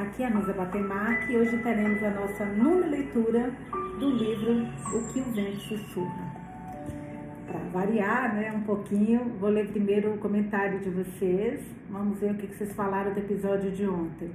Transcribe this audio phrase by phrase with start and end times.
[0.00, 3.50] Aqui é a Nusa Batemac e hoje teremos a nossa nona leitura
[3.98, 6.24] do livro O que o Vento Sussurra.
[7.46, 11.60] Para variar né, um pouquinho, vou ler primeiro o comentário de vocês.
[11.90, 14.30] Vamos ver o que vocês falaram do episódio de ontem.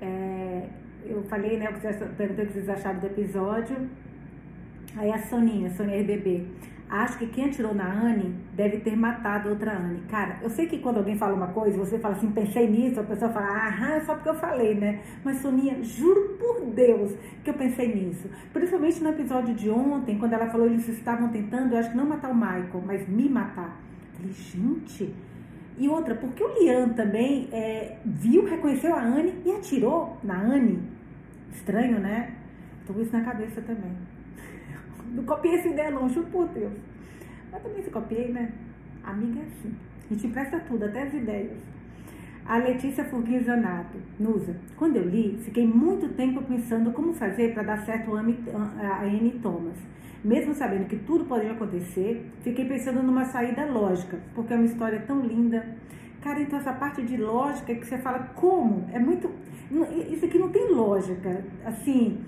[0.00, 0.66] É,
[1.06, 1.68] eu falei, né,
[2.16, 3.76] perguntei o que vocês acharam do episódio.
[4.96, 6.44] Aí a Soninha, Sonia RBB
[6.90, 10.02] acho que quem atirou na Anne deve ter matado outra Anne.
[10.08, 13.04] Cara, eu sei que quando alguém fala uma coisa, você fala assim, pensei nisso, a
[13.04, 15.00] pessoa fala, ah, é só porque eu falei, né?
[15.24, 17.14] Mas Soninha, juro por Deus
[17.44, 18.28] que eu pensei nisso.
[18.52, 22.06] Principalmente no episódio de ontem, quando ela falou eles estavam tentando, eu acho que não
[22.06, 23.80] matar o Michael, mas me matar.
[24.14, 25.14] falei, gente.
[25.76, 30.82] E outra, porque o Lian também é, viu, reconheceu a Anne e atirou na Anne.
[31.52, 32.34] Estranho, né?
[32.86, 33.92] Tô com isso na cabeça também.
[35.12, 36.72] Não copiei essa ideia não, juro por Deus.
[37.50, 38.52] Mas também se copiei, né?
[39.02, 39.74] Amiga é assim.
[40.10, 41.58] A gente presta tudo, até as ideias.
[42.46, 43.42] A Letícia Furguinho
[44.18, 44.56] Nusa.
[44.76, 49.76] Quando eu li, fiquei muito tempo pensando como fazer para dar certo a Anne Thomas.
[50.24, 55.00] Mesmo sabendo que tudo poderia acontecer, fiquei pensando numa saída lógica, porque é uma história
[55.06, 55.76] tão linda.
[56.22, 59.30] Cara, então essa parte de lógica que você fala como, é muito.
[60.10, 61.44] Isso aqui não tem lógica.
[61.64, 62.18] Assim,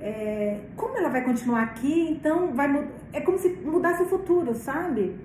[0.00, 5.16] é, como ela vai continuar aqui, então vai é como se mudasse o futuro, sabe?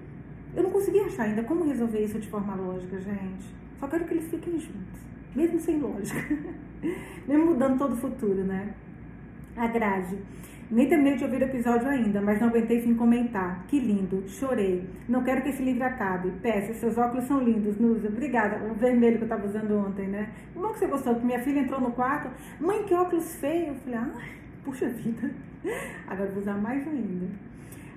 [0.56, 3.46] Eu não consegui achar ainda como resolver isso de forma lógica, gente.
[3.80, 5.02] Só quero que eles fiquem juntos,
[5.36, 6.38] mesmo sem lógica,
[7.28, 8.74] mesmo mudando todo o futuro, né?
[9.56, 10.18] A Grazi.
[10.70, 13.66] Nem terminei de ouvir o episódio ainda, mas não aguentei sem comentar.
[13.68, 14.88] Que lindo, chorei.
[15.10, 16.32] Não quero que esse livro acabe.
[16.42, 18.08] Peça, seus óculos são lindos, Nusa.
[18.08, 18.64] Obrigada.
[18.72, 20.30] O vermelho que eu estava usando ontem, né?
[20.54, 21.16] Como que você gostou?
[21.16, 22.30] Que minha filha entrou no quarto.
[22.58, 23.68] Mãe, que óculos feio.
[23.68, 24.14] Eu falei, ah,
[24.64, 25.32] Puxa vida.
[26.08, 27.28] Agora vou usar mais ainda.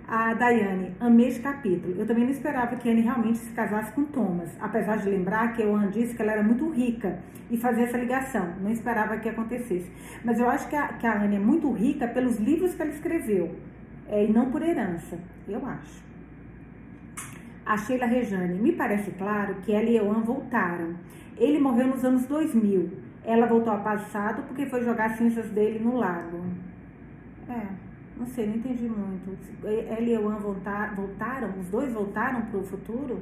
[0.06, 1.94] A Daiane, amei esse capítulo.
[1.98, 5.62] Eu também não esperava que Anne realmente se casasse com Thomas, apesar de lembrar que
[5.62, 7.18] o Anne disse que ela era muito rica
[7.50, 8.54] e fazer essa ligação.
[8.60, 9.90] Não esperava que acontecesse.
[10.22, 12.90] Mas eu acho que a, que a Anne é muito rica pelos livros que ela
[12.90, 13.56] escreveu
[14.08, 15.18] é, e não por herança.
[15.48, 16.02] Eu acho.
[17.64, 20.96] A Sheila Rejane, me parece claro que ela e Ewan voltaram.
[21.38, 25.96] Ele morreu nos anos 2000 ela voltou ao passado porque foi jogar cinzas dele no
[25.96, 26.44] lago.
[27.48, 27.66] É,
[28.16, 29.36] não sei, não entendi muito.
[29.64, 33.20] Ela e Ewan voltaram, os dois voltaram para o futuro?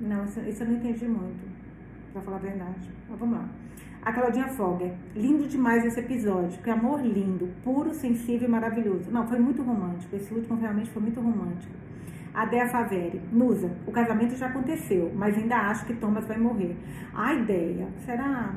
[0.00, 1.48] Não, isso eu não entendi muito,
[2.12, 2.90] para falar a verdade.
[3.08, 3.48] Mas vamos lá.
[4.02, 9.10] A Claudinha Fogger, lindo demais esse episódio, que amor lindo, puro, sensível e maravilhoso.
[9.10, 11.72] Não, foi muito romântico, esse último realmente foi muito romântico.
[12.34, 16.76] A Dea Faveri, Nusa, o casamento já aconteceu, mas ainda acho que Thomas vai morrer.
[17.14, 18.54] A ideia, será?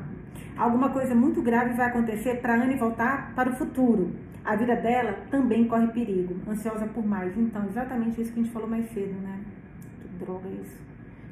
[0.56, 4.12] Alguma coisa muito grave vai acontecer para Anne voltar para o futuro.
[4.44, 7.36] A vida dela também corre perigo, ansiosa por mais.
[7.36, 9.40] Então, exatamente isso que a gente falou mais cedo, né?
[10.00, 10.80] Que droga é isso.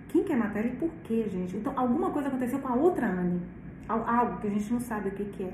[0.09, 1.57] Quem quer matar ele por quê, gente?
[1.57, 3.41] Então, alguma coisa aconteceu com a outra Anne.
[3.89, 5.53] Algo que a gente não sabe o que, que é.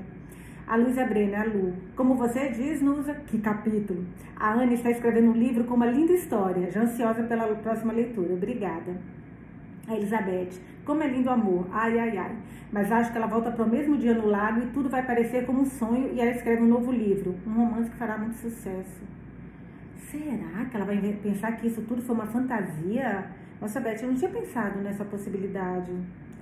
[0.65, 1.73] A Luísa Brenner, a Lu.
[1.95, 4.05] Como você diz, Nusa, que capítulo.
[4.35, 8.33] A Anne está escrevendo um livro com uma linda história, já ansiosa pela próxima leitura.
[8.33, 8.95] Obrigada.
[9.87, 12.35] A Elizabeth, como é lindo o amor, ai, ai, ai.
[12.71, 15.45] Mas acho que ela volta para o mesmo dia no lago e tudo vai parecer
[15.45, 19.03] como um sonho e ela escreve um novo livro, um romance que fará muito sucesso.
[20.09, 23.25] Será que ela vai pensar que isso tudo foi uma fantasia?
[23.59, 25.91] Nossa, Beth, eu não tinha pensado nessa possibilidade.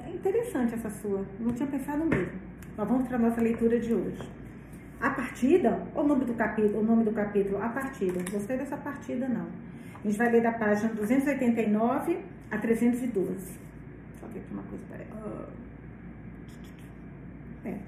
[0.06, 2.40] É interessante essa sua, não tinha pensado mesmo.
[2.78, 4.30] Mas vamos para a nossa leitura de hoje.
[5.00, 8.24] A partida, o nome do capítulo, o nome do capítulo, a partida.
[8.32, 9.48] Gostei dessa partida, não.
[10.04, 12.20] A gente vai ler da página 289
[12.52, 13.60] a 312.
[14.20, 15.08] Só ver aqui uma coisa, peraí.
[17.66, 17.80] É.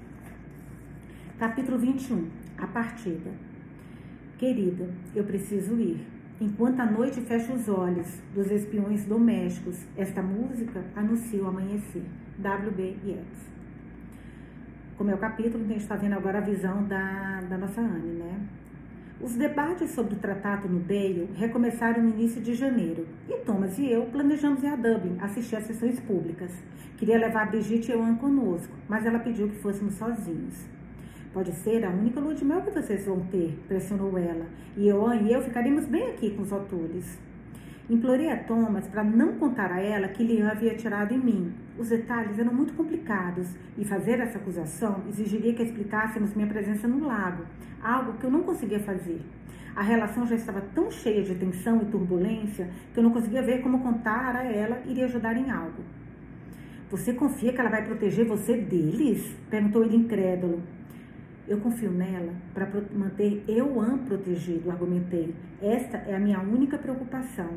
[1.38, 2.28] Capítulo 21.
[2.58, 3.30] A partida.
[4.38, 6.06] Querida, eu preciso ir.
[6.40, 12.02] Enquanto a noite fecha os olhos dos espiões domésticos, esta música anuncia o amanhecer.
[12.38, 12.96] W.B.
[13.04, 13.54] Yeats.
[14.96, 18.14] Como é o capítulo, a gente está vendo agora a visão da, da nossa Anne,
[18.14, 18.40] né?
[19.24, 23.90] Os debates sobre o tratado no Dale recomeçaram no início de janeiro e Thomas e
[23.90, 26.52] eu planejamos ir a Dublin assistir às sessões públicas.
[26.98, 30.66] Queria levar Brigitte e Ewan conosco, mas ela pediu que fôssemos sozinhos.
[31.32, 34.44] Pode ser a única lua de mel que vocês vão ter, pressionou ela,
[34.76, 37.18] e Ewan e eu ficaremos bem aqui com os autores.
[37.88, 41.52] Implorei a Thomas para não contar a ela que Liam havia tirado em mim.
[41.78, 43.46] Os detalhes eram muito complicados
[43.76, 47.44] e fazer essa acusação exigiria que explicássemos minha presença no lago,
[47.82, 49.20] algo que eu não conseguia fazer.
[49.76, 53.60] A relação já estava tão cheia de tensão e turbulência que eu não conseguia ver
[53.60, 55.82] como contar a ela iria ajudar em algo.
[56.90, 59.36] Você confia que ela vai proteger você deles?
[59.50, 60.62] perguntou ele incrédulo.
[61.46, 63.74] Eu confio nela para manter eu
[64.06, 65.34] protegido, argumentei.
[65.60, 67.50] Esta é a minha única preocupação.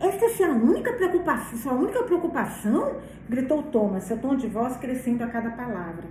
[0.00, 3.00] Essa é a única preocupação, sua única preocupação?
[3.28, 6.04] Gritou Thomas, seu tom de voz crescendo a cada palavra.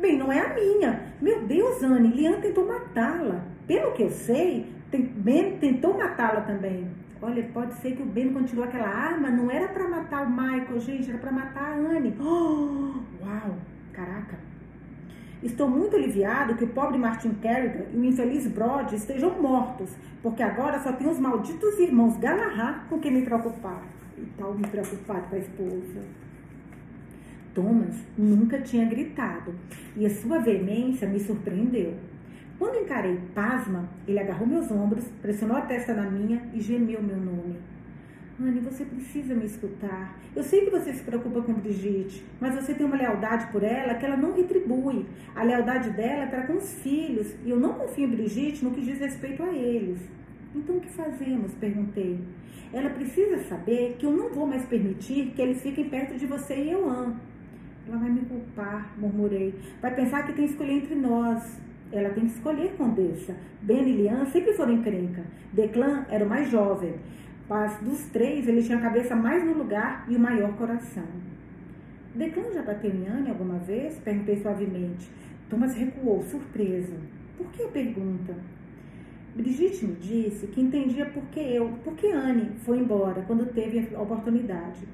[0.00, 1.12] Bem, não é a minha.
[1.20, 3.44] Meu Deus, Anne, Lian tentou matá-la.
[3.66, 6.88] Pelo que eu sei, Ben tentou matá-la também.
[7.20, 10.80] Olha, pode ser que o Ben continuou aquela arma, não era para matar o Michael,
[10.80, 12.14] gente, era para matar a Anne.
[12.20, 13.56] Oh, uau,
[13.92, 14.38] caraca.
[15.44, 19.90] Estou muito aliviado que o pobre Martin Kerrigan e o infeliz Brod estejam mortos,
[20.22, 23.82] porque agora só tenho os malditos irmãos Galahad com quem me preocupar.
[24.16, 26.00] E tal me preocupar com a esposa.
[27.54, 29.54] Thomas nunca tinha gritado
[29.94, 31.92] e a sua veemência me surpreendeu.
[32.58, 37.18] Quando encarei pasma, ele agarrou meus ombros, pressionou a testa na minha e gemeu meu
[37.18, 37.56] nome.
[38.40, 40.18] Anne, você precisa me escutar.
[40.34, 43.94] Eu sei que você se preocupa com Brigitte, mas você tem uma lealdade por ela
[43.94, 45.06] que ela não retribui.
[45.36, 48.72] A lealdade dela é para com os filhos, e eu não confio em Brigitte no
[48.72, 50.00] que diz respeito a eles.
[50.52, 51.54] Então o que fazemos?
[51.54, 52.18] perguntei.
[52.72, 56.56] Ela precisa saber que eu não vou mais permitir que eles fiquem perto de você
[56.56, 57.16] e eu amo.
[57.86, 59.54] Ela vai me culpar, murmurei.
[59.80, 61.60] Vai pensar que tem que escolher entre nós.
[61.92, 63.36] Ela tem que escolher Condessa.
[63.62, 65.22] Ben e Lian sempre foram encrenca.
[65.52, 66.94] Declan era o mais jovem.
[67.48, 71.06] Mas dos três, ele tinha a cabeça mais no lugar e o maior coração.
[72.14, 73.98] Declan já bateu em Anne alguma vez?
[73.98, 75.10] Perguntei suavemente.
[75.50, 76.94] Thomas recuou, surpreso.
[77.36, 78.34] Por que a pergunta?
[79.34, 83.94] Brigitte me disse que entendia por que eu, por que Anne foi embora quando teve
[83.94, 84.86] a oportunidade.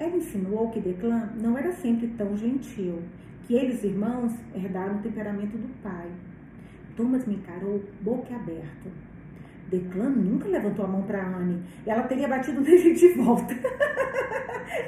[0.00, 3.00] Ela insinuou que Declan não era sempre tão gentil,
[3.46, 6.10] que eles, irmãos, herdaram o temperamento do pai.
[6.96, 8.90] Thomas me encarou boca aberta.
[9.68, 11.62] Declan nunca levantou a mão para Anne.
[11.86, 13.54] Ela teria batido nele de volta.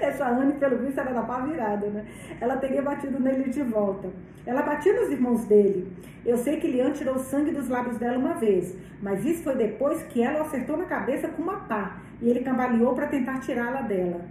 [0.01, 2.05] Essa Anne, pelo visto, era da pá virada, né?
[2.41, 4.09] Ela teria batido nele de volta.
[4.45, 5.93] Ela batia nos irmãos dele.
[6.25, 10.03] Eu sei que Lian tirou sangue dos lábios dela uma vez, mas isso foi depois
[10.05, 13.83] que ela o acertou na cabeça com uma pá e ele cambaleou para tentar tirá-la
[13.83, 14.25] dela.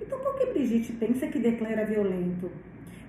[0.00, 2.50] Então por que Brigitte pensa que Declan era violento?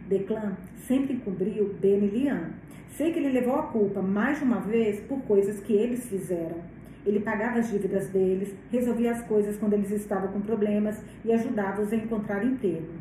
[0.08, 0.58] Declan
[0.88, 2.52] sempre encobriu Ben e Lian.
[2.90, 6.62] Sei que ele levou a culpa mais de uma vez por coisas que eles fizeram.
[7.06, 11.92] Ele pagava as dívidas deles, resolvia as coisas quando eles estavam com problemas e ajudava-os
[11.92, 12.94] a encontrar emprego.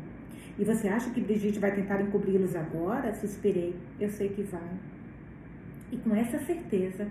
[0.57, 3.13] E você acha que Brigitte vai tentar encobri-los agora?
[3.13, 3.75] Suspirei.
[3.99, 4.69] Eu sei que vai.
[5.91, 7.07] E com essa certeza,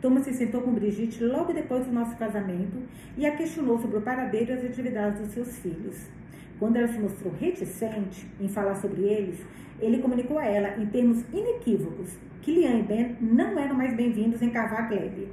[0.00, 2.78] Thomas se sentou com Brigitte logo depois do nosso casamento
[3.16, 6.08] e a questionou sobre o paradeiro e as atividades dos seus filhos.
[6.58, 9.38] Quando ela se mostrou reticente em falar sobre eles,
[9.80, 14.42] ele comunicou a ela, em termos inequívocos, que Lian e Ben não eram mais bem-vindos
[14.42, 15.28] em Glebe.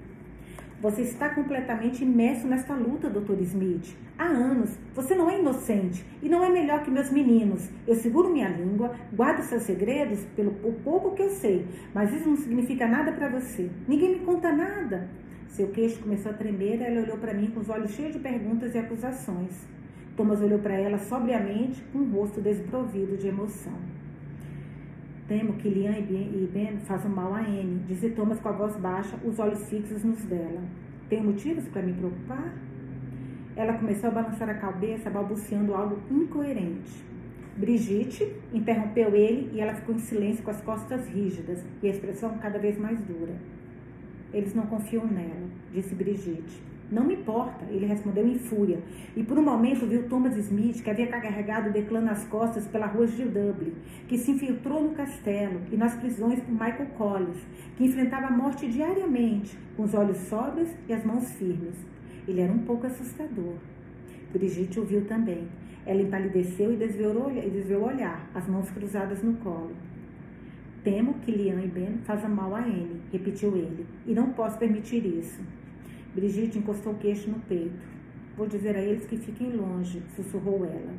[0.79, 3.41] Você está completamente imerso nesta luta, Dr.
[3.41, 3.97] Smith.
[4.19, 4.77] Há anos.
[4.93, 7.71] Você não é inocente e não é melhor que meus meninos.
[7.87, 10.51] Eu seguro minha língua, guardo seus segredos pelo
[10.83, 13.67] pouco que eu sei, mas isso não significa nada para você.
[13.87, 15.09] Ninguém me conta nada.
[15.47, 18.19] Seu queixo começou a tremer e ela olhou para mim com os olhos cheios de
[18.19, 19.65] perguntas e acusações.
[20.15, 23.73] Thomas olhou para ela sobriamente, com o rosto desprovido de emoção.
[25.27, 29.17] Temo que Lian e Ben façam mal a Anne, disse Thomas com a voz baixa,
[29.25, 30.61] os olhos fixos nos dela.
[31.09, 32.53] Tem motivos para me preocupar?
[33.55, 37.03] Ela começou a balançar a cabeça, balbuciando algo incoerente.
[37.57, 42.37] Brigitte interrompeu ele e ela ficou em silêncio com as costas rígidas e a expressão
[42.37, 43.33] cada vez mais dura.
[44.33, 46.61] Eles não confiam nela, disse Brigitte.
[46.91, 48.79] Não me importa, ele respondeu em fúria.
[49.15, 53.07] E por um momento viu Thomas Smith, que havia carregado Declan nas costas pela rua
[53.07, 53.73] de Dublin,
[54.07, 57.43] que se infiltrou no castelo e nas prisões por Michael Collins,
[57.75, 61.75] que enfrentava a morte diariamente, com os olhos sóbrios e as mãos firmes.
[62.27, 63.55] Ele era um pouco assustador.
[64.31, 65.47] Brigitte o viu também.
[65.87, 69.71] Ela empalideceu e desviou, o olhar, as mãos cruzadas no colo.
[70.83, 75.03] Temo que Lian e Ben façam mal a Anne, repetiu ele, e não posso permitir
[75.03, 75.41] isso.
[76.15, 77.77] Brigitte encostou o queixo no peito.
[78.37, 80.93] Vou dizer a eles que fiquem longe, sussurrou ela.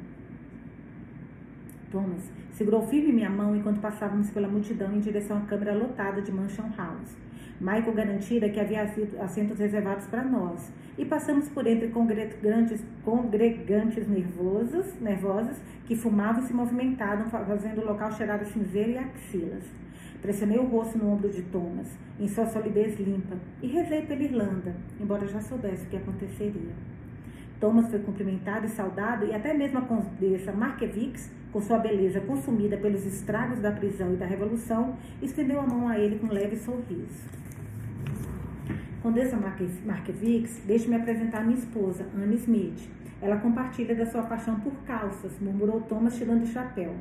[1.90, 6.30] Thomas segurou firme minha mão enquanto passávamos pela multidão em direção à câmara lotada de
[6.30, 7.16] Mansion House.
[7.58, 8.82] Michael garantira que havia
[9.20, 15.56] assentos reservados para nós e passamos por entre congregantes, congregantes nervosos, nervosos
[15.86, 19.64] que fumavam e se movimentavam, fazendo o local cheirar a cinzeiro e axilas.
[20.26, 21.86] Pressionei o rosto no ombro de Thomas,
[22.18, 26.72] em sua solidez limpa, e rezei pela Irlanda, embora já soubesse o que aconteceria.
[27.60, 32.76] Thomas foi cumprimentado e saudado, e até mesmo a condessa Markevix, com sua beleza consumida
[32.76, 36.56] pelos estragos da prisão e da revolução, estendeu a mão a ele com um leve
[36.56, 37.22] sorriso.
[39.00, 39.36] Condessa
[39.84, 42.95] Markevix, deixe-me apresentar minha esposa, Anne Smith.
[43.20, 46.94] Ela compartilha da sua paixão por calças, murmurou Thomas tirando o chapéu.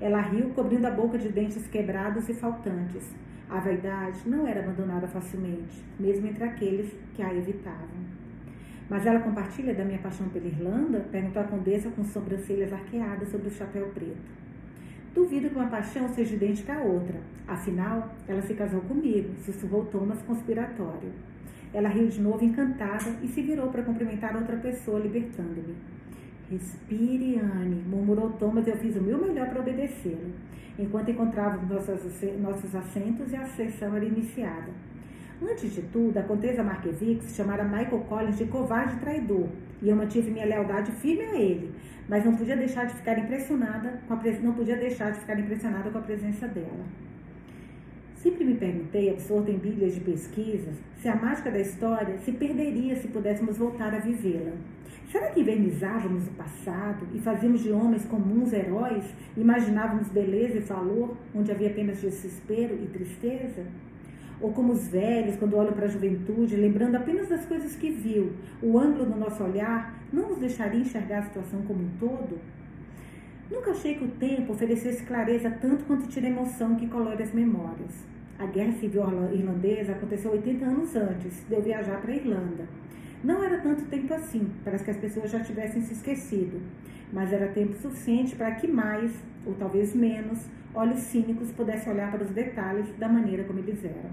[0.00, 3.14] Ela riu, cobrindo a boca de dentes quebrados e faltantes.
[3.50, 8.18] A vaidade não era abandonada facilmente, mesmo entre aqueles que a evitavam.
[8.88, 11.00] Mas ela compartilha da minha paixão pela Irlanda?
[11.12, 14.38] Perguntou a condessa com sobrancelhas arqueadas sobre o chapéu preto.
[15.14, 17.20] Duvido que uma paixão seja idêntica à outra.
[17.46, 21.12] Afinal, ela se casou comigo, sussurrou Thomas conspiratório.
[21.72, 25.74] Ela riu de novo, encantada, e se virou para cumprimentar outra pessoa, libertando-me.
[26.50, 30.32] Respire, Anne, murmurou Thomas, eu fiz o meu melhor para obedecê-lo,
[30.78, 34.72] enquanto encontrávamos nossos assentos e a sessão era iniciada.
[35.42, 39.46] Antes de tudo, a Contesa Marquevix chamara Michael Collins de covarde e traidor,
[39.82, 41.70] e eu mantive minha lealdade firme a ele,
[42.08, 45.90] mas não podia deixar de ficar impressionada com a não podia deixar de ficar impressionada
[45.90, 46.84] com a presença dela.
[48.22, 52.96] Sempre me perguntei, absorta em bilhas de pesquisas, se a mágica da história se perderia
[52.96, 54.54] se pudéssemos voltar a vivê-la.
[55.12, 59.04] Será que invernizávamos o passado e fazíamos de homens comuns heróis?
[59.36, 63.64] Imaginávamos beleza e valor onde havia apenas desespero e tristeza?
[64.40, 68.32] Ou como os velhos, quando olham para a juventude, lembrando apenas das coisas que viu,
[68.60, 72.38] o ângulo do nosso olhar não nos deixaria enxergar a situação como um todo?
[73.50, 78.04] Nunca achei que o tempo oferecesse clareza tanto quanto tira emoção que colore as memórias.
[78.38, 79.02] A Guerra Civil
[79.32, 82.68] Irlandesa aconteceu 80 anos antes de eu viajar para a Irlanda.
[83.24, 86.60] Não era tanto tempo assim, parece que as pessoas já tivessem se esquecido,
[87.12, 89.12] mas era tempo suficiente para que mais,
[89.46, 94.10] ou talvez menos, olhos cínicos pudessem olhar para os detalhes da maneira como eles eram.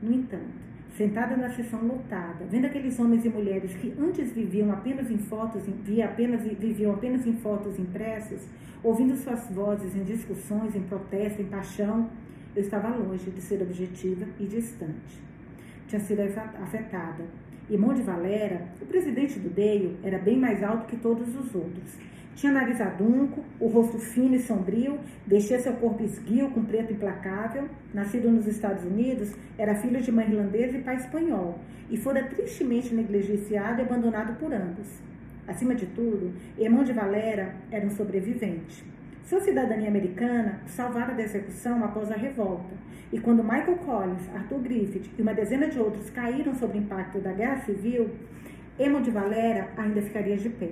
[0.00, 0.61] No entanto,
[0.96, 5.62] sentada na sessão lotada, vendo aqueles homens e mulheres que antes viviam apenas em fotos,
[5.84, 8.46] via apenas, viviam apenas em fotos impressas,
[8.82, 12.10] ouvindo suas vozes em discussões, em protesto, em paixão,
[12.54, 15.22] eu estava longe de ser objetiva e distante.
[15.88, 17.24] Tinha sido afetada.
[17.70, 21.96] E Monte Valera, o presidente do Deio, era bem mais alto que todos os outros
[22.34, 27.68] tinha nariz adunco, o rosto fino e sombrio, vestia seu corpo esguio com preto implacável.
[27.92, 31.58] Nascido nos Estados Unidos, era filho de mãe irlandesa e pai espanhol,
[31.90, 34.88] e fora tristemente negligenciado e abandonado por ambos.
[35.46, 38.82] Acima de tudo, irmão de Valera era um sobrevivente.
[39.24, 42.74] Sua cidadania americana salvara da execução após a revolta,
[43.12, 47.20] e quando Michael Collins, Arthur Griffith e uma dezena de outros caíram sob o impacto
[47.20, 48.10] da Guerra Civil,
[48.78, 50.70] Emma de Valera ainda ficaria de pé.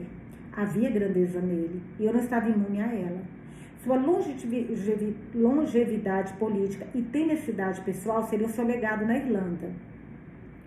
[0.52, 3.20] Havia grandeza nele e eu não estava imune a ela.
[3.84, 3.96] Sua
[5.34, 9.70] longevidade política e tenacidade pessoal seriam seu legado na Irlanda.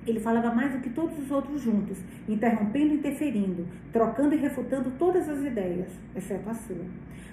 [0.05, 4.91] Ele falava mais do que todos os outros juntos, interrompendo e interferindo, trocando e refutando
[4.99, 6.85] todas as ideias, exceto a sua.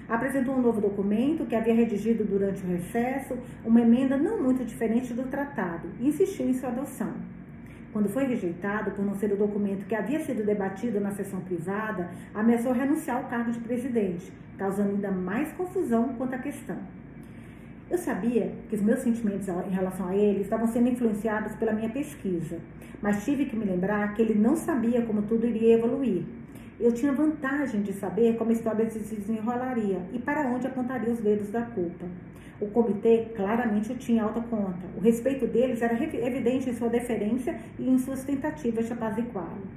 [0.07, 5.13] Apresentou um novo documento que havia redigido durante o recesso, uma emenda não muito diferente
[5.13, 7.13] do tratado, e insistiu em sua adoção.
[7.91, 12.09] Quando foi rejeitado por não ser o documento que havia sido debatido na sessão privada,
[12.33, 16.77] ameaçou renunciar ao cargo de presidente, causando ainda mais confusão quanto à questão.
[17.91, 21.89] Eu sabia que os meus sentimentos em relação a ele estavam sendo influenciados pela minha
[21.89, 22.57] pesquisa,
[23.01, 26.23] mas tive que me lembrar que ele não sabia como tudo iria evoluir.
[26.79, 31.19] Eu tinha vantagem de saber como a história se desenrolaria e para onde apontaria os
[31.19, 32.05] dedos da culpa.
[32.61, 34.87] O comitê claramente tinha alta conta.
[34.95, 39.67] O respeito deles era evidente em sua deferência e em suas tentativas de apaziguá-lo.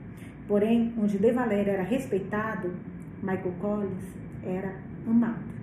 [0.47, 2.73] Porém, onde De Valéria era respeitado,
[3.21, 4.04] Michael Collins
[4.44, 5.53] era amado.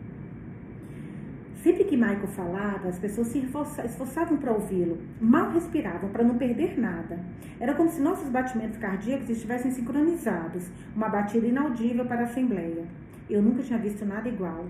[1.64, 3.38] Sempre que Michael falava, as pessoas se
[3.86, 7.20] esforçavam para ouvi-lo, mal respiravam para não perder nada.
[7.60, 12.84] Era como se nossos batimentos cardíacos estivessem sincronizados, uma batida inaudível para a Assembleia.
[13.30, 14.66] Eu nunca tinha visto nada igual.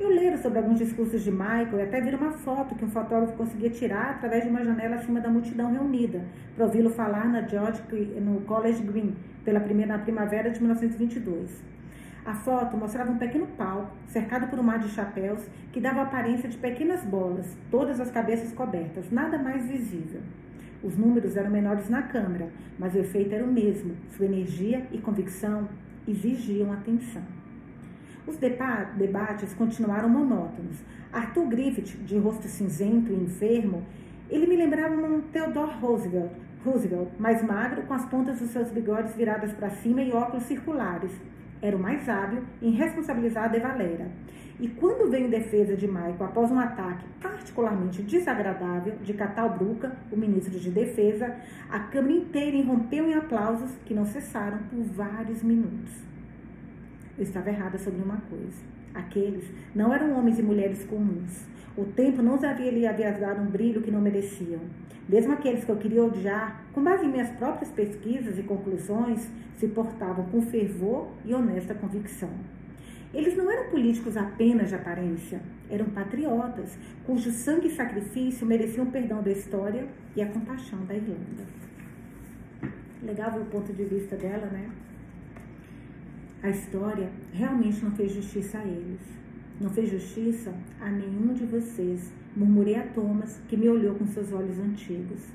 [0.00, 3.36] Eu leram sobre alguns discursos de Michael e até viram uma foto que um fotógrafo
[3.36, 6.24] conseguia tirar através de uma janela acima da multidão reunida,
[6.56, 7.80] para ouvi-lo falar na George,
[8.20, 11.62] no College Green, pela primeira, na primavera de 1922.
[12.24, 16.48] A foto mostrava um pequeno palco, cercado por um mar de chapéus, que dava aparência
[16.48, 20.20] de pequenas bolas, todas as cabeças cobertas, nada mais visível.
[20.84, 22.48] Os números eram menores na câmera,
[22.78, 23.96] mas o efeito era o mesmo.
[24.16, 25.68] Sua energia e convicção
[26.06, 27.22] exigiam atenção.
[28.24, 30.78] Os debates continuaram monótonos.
[31.12, 33.82] Arthur Griffith, de rosto cinzento e enfermo,
[34.30, 36.30] ele me lembrava um Theodore Roosevelt,
[36.64, 41.10] Roosevelt, mais magro, com as pontas dos seus bigodes viradas para cima e óculos circulares.
[41.62, 44.10] Era o mais hábil em responsabilizar De Valera.
[44.60, 49.96] E quando veio em defesa de Michael após um ataque particularmente desagradável de Catal Bruca,
[50.10, 51.34] o ministro de Defesa,
[51.70, 56.12] a Câmara inteira irrompeu em aplausos que não cessaram por vários minutos
[57.16, 58.62] eu estava errada sobre uma coisa.
[58.94, 61.46] Aqueles não eram homens e mulheres comuns.
[61.76, 64.60] O tempo não havia lhe havia dado um brilho que não mereciam.
[65.08, 69.26] Mesmo aqueles que eu queria odiar, com base em minhas próprias pesquisas e conclusões,
[69.56, 72.30] se portavam com fervor e honesta convicção.
[73.14, 78.90] Eles não eram políticos apenas de aparência, eram patriotas, cujo sangue e sacrifício mereciam o
[78.90, 81.44] perdão da história e a compaixão da Irlanda.
[83.02, 84.70] Legal o ponto de vista dela, né?
[86.42, 89.21] A história realmente não fez justiça a eles.
[89.62, 92.12] Não fez justiça a nenhum de vocês.
[92.34, 95.28] Murmurei a Thomas, que me olhou com seus olhos antigos.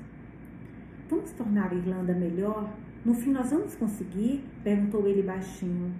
[1.08, 2.70] Vamos tornar a Irlanda melhor?
[3.06, 4.44] No fim, nós vamos conseguir?
[4.62, 5.94] perguntou ele baixinho.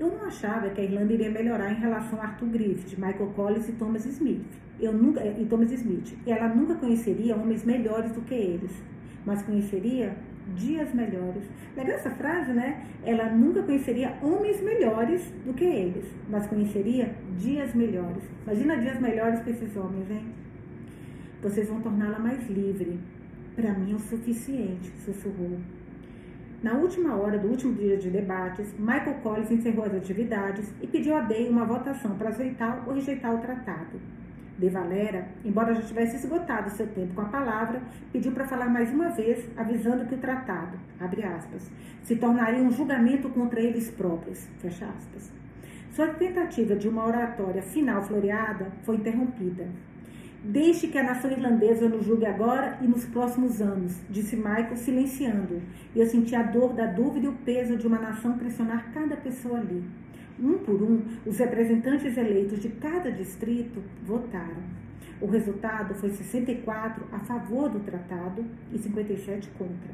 [0.00, 3.68] Eu não achava que a Irlanda iria melhorar em relação a Arthur Griffith, Michael Collins
[3.68, 4.44] e Thomas Smith.
[4.80, 6.18] Eu nunca, e Thomas Smith.
[6.26, 8.72] Ela nunca conheceria homens melhores do que eles,
[9.24, 10.16] mas conheceria
[10.54, 11.44] dias melhores.
[11.76, 12.84] Legal essa frase, né?
[13.04, 18.22] Ela nunca conheceria homens melhores do que eles, mas conheceria dias melhores.
[18.44, 20.24] Imagina dias melhores para esses homens, hein?
[21.42, 22.98] Vocês vão torná-la mais livre.
[23.56, 25.58] Para mim é o suficiente, sussurrou.
[26.62, 31.16] Na última hora do último dia de debates, Michael Collins encerrou as atividades e pediu
[31.16, 34.00] a Day uma votação para aceitar ou rejeitar o tratado.
[34.62, 38.94] De Valera, embora já tivesse esgotado seu tempo com a palavra, pediu para falar mais
[38.94, 41.68] uma vez, avisando que o tratado, aspas,
[42.04, 44.46] se tornaria um julgamento contra eles próprios.
[45.90, 49.66] Sua tentativa de uma oratória final floreada foi interrompida.
[50.44, 55.60] Deixe que a nação irlandesa nos julgue agora e nos próximos anos, disse Michael, silenciando.
[55.92, 59.58] Eu senti a dor da dúvida e o peso de uma nação pressionar cada pessoa
[59.58, 59.82] ali.
[60.40, 64.62] Um por um, os representantes eleitos de cada distrito votaram.
[65.20, 69.92] O resultado foi 64 a favor do tratado e 57 contra.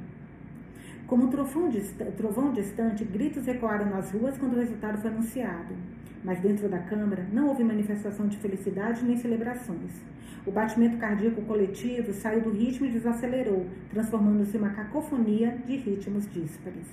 [1.06, 5.74] Como trovão distante, gritos ecoaram nas ruas quando o resultado foi anunciado.
[6.22, 9.92] Mas dentro da Câmara não houve manifestação de felicidade nem celebrações.
[10.46, 16.30] O batimento cardíaco coletivo saiu do ritmo e desacelerou, transformando-se em uma cacofonia de ritmos
[16.30, 16.86] díspares.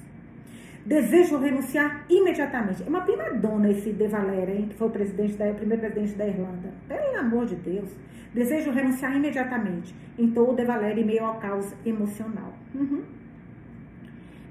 [0.85, 2.83] Desejo renunciar imediatamente.
[2.83, 5.81] É uma prima dona esse De Valera, hein, que foi o, presidente da, o primeiro
[5.81, 6.71] presidente da Irlanda.
[6.87, 7.89] Pelo amor de Deus.
[8.31, 9.95] Desejo renunciar imediatamente.
[10.17, 12.53] Entrou o De Valera em meio ao caos emocional.
[12.75, 13.01] Uhum.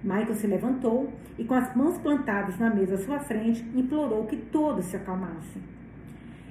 [0.03, 4.37] Michael se levantou e, com as mãos plantadas na mesa à sua frente, implorou que
[4.37, 5.63] todos se acalmassem.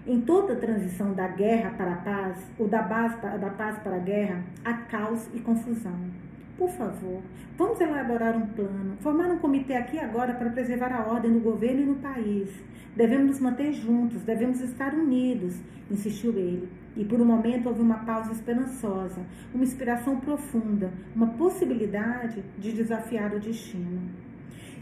[0.07, 3.99] Em toda transição da guerra para a paz, ou da, paz, da paz para a
[3.99, 6.22] guerra, há caos e confusão.
[6.57, 7.21] Por favor,
[7.57, 11.81] vamos elaborar um plano, formar um comitê aqui agora para preservar a ordem no governo
[11.81, 12.49] e no país.
[12.95, 16.69] Devemos nos manter juntos, devemos estar unidos, insistiu ele.
[16.95, 19.19] E por um momento houve uma pausa esperançosa,
[19.51, 24.11] uma inspiração profunda, uma possibilidade de desafiar o destino.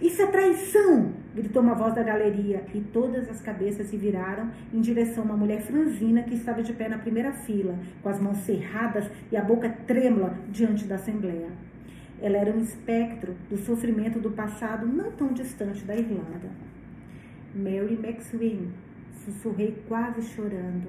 [0.02, 1.14] Isso é traição!
[1.36, 5.38] gritou uma voz da galeria e todas as cabeças se viraram em direção a uma
[5.38, 9.44] mulher franzina que estava de pé na primeira fila, com as mãos cerradas e a
[9.44, 11.50] boca trêmula diante da Assembleia.
[12.20, 16.50] Ela era um espectro do sofrimento do passado não tão distante da Irlanda.
[17.54, 18.70] Mary McSween,
[19.24, 20.88] sussurrei quase chorando.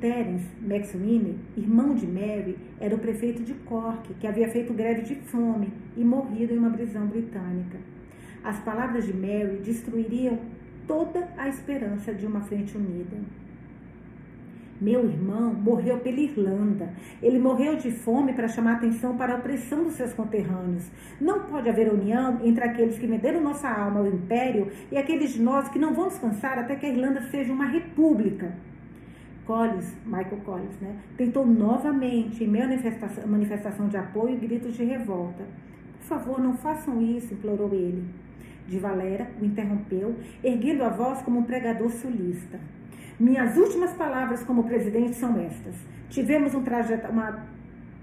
[0.00, 5.14] Terence McSween, irmão de Mary, era o prefeito de Cork, que havia feito greve de
[5.14, 7.78] fome e morrido em uma prisão britânica.
[8.44, 10.38] As palavras de Mary destruiriam
[10.86, 13.16] toda a esperança de uma frente unida.
[14.78, 16.92] Meu irmão morreu pela Irlanda.
[17.22, 20.90] Ele morreu de fome para chamar atenção para a opressão dos seus conterrâneos.
[21.18, 25.40] Não pode haver união entre aqueles que venderam nossa alma ao império e aqueles de
[25.40, 28.54] nós que não vão descansar até que a Irlanda seja uma república.
[29.46, 35.44] Collins, Michael Collins, né, tentou novamente, em manifestação, manifestação de apoio e gritos de revolta.
[36.00, 38.04] Por favor, não façam isso, implorou ele
[38.66, 42.58] de Valera o interrompeu, erguendo a voz como um pregador sulista.
[43.18, 45.74] Minhas últimas palavras como presidente são estas.
[46.08, 47.46] Tivemos um trajet uma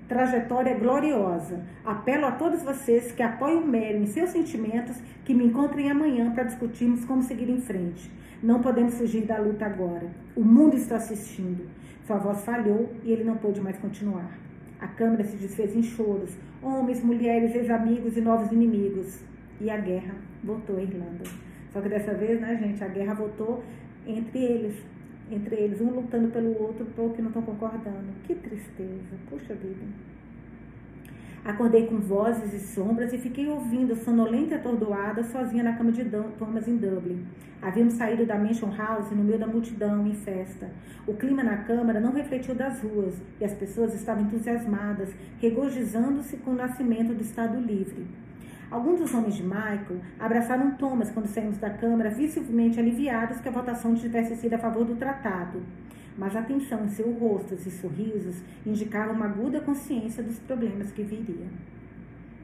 [0.08, 1.62] trajetória gloriosa.
[1.86, 6.32] Apelo a todos vocês que apoiam o Mary em seus sentimentos que me encontrem amanhã
[6.32, 8.12] para discutirmos como seguir em frente.
[8.43, 10.10] Não podemos fugir da luta agora.
[10.36, 11.65] O mundo está assistindo.
[12.06, 14.38] Sua voz falhou e ele não pôde mais continuar.
[14.82, 16.38] A câmara se desfez em choros.
[16.62, 19.31] Homens, mulheres, ex-amigos e novos inimigos
[19.62, 21.24] e a guerra voltou à Irlanda.
[21.71, 23.63] Só que dessa vez, né, gente, a guerra voltou
[24.06, 24.76] entre eles,
[25.30, 28.12] entre eles, um lutando pelo outro, porque não estão concordando.
[28.26, 29.86] Que tristeza, puxa vida.
[31.43, 36.06] Acordei com vozes e sombras e fiquei ouvindo, sonolenta e atordoada, sozinha na cama de
[36.38, 37.26] Thomas em Dublin.
[37.62, 40.69] Havíamos saído da Mansion House no meio da multidão, em festa.
[41.08, 46.52] O clima na Câmara não refletiu das ruas e as pessoas estavam entusiasmadas, regozijando-se com
[46.52, 48.06] o nascimento do Estado Livre.
[48.72, 53.52] Alguns dos homens de Michael abraçaram Thomas quando saímos da Câmara, visivelmente aliviados que a
[53.52, 55.62] votação tivesse sido a favor do tratado.
[56.18, 61.04] Mas a tensão em seus rostos e sorrisos indicava uma aguda consciência dos problemas que
[61.04, 61.50] viriam.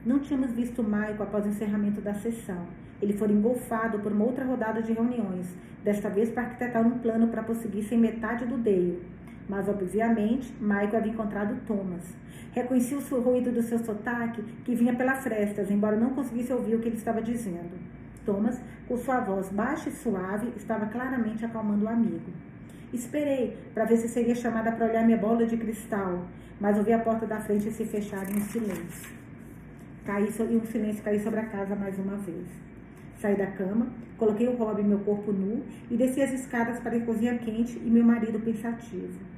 [0.05, 2.65] Não tínhamos visto Michael após o encerramento da sessão.
[3.01, 7.29] Ele foi engolfado por uma outra rodada de reuniões, desta vez para arquitetar um plano
[7.29, 9.01] para prosseguir sem metade do Dale.
[9.47, 12.03] Mas obviamente Michael havia encontrado Thomas.
[12.51, 16.79] Reconheci o ruído do seu sotaque que vinha pelas frestas, embora não conseguisse ouvir o
[16.79, 17.77] que ele estava dizendo.
[18.25, 22.31] Thomas, com sua voz baixa e suave, estava claramente acalmando o amigo.
[22.91, 26.25] Esperei para ver se seria chamada para olhar minha bola de cristal,
[26.59, 29.15] mas ouvi a porta da frente se fechar em silêncio.
[30.05, 32.47] Caí e um silêncio caiu sobre a casa mais uma vez.
[33.19, 36.95] Saí da cama, coloquei o Rob em meu corpo nu e desci as escadas para
[36.95, 39.36] a cozinha quente e meu marido pensativo.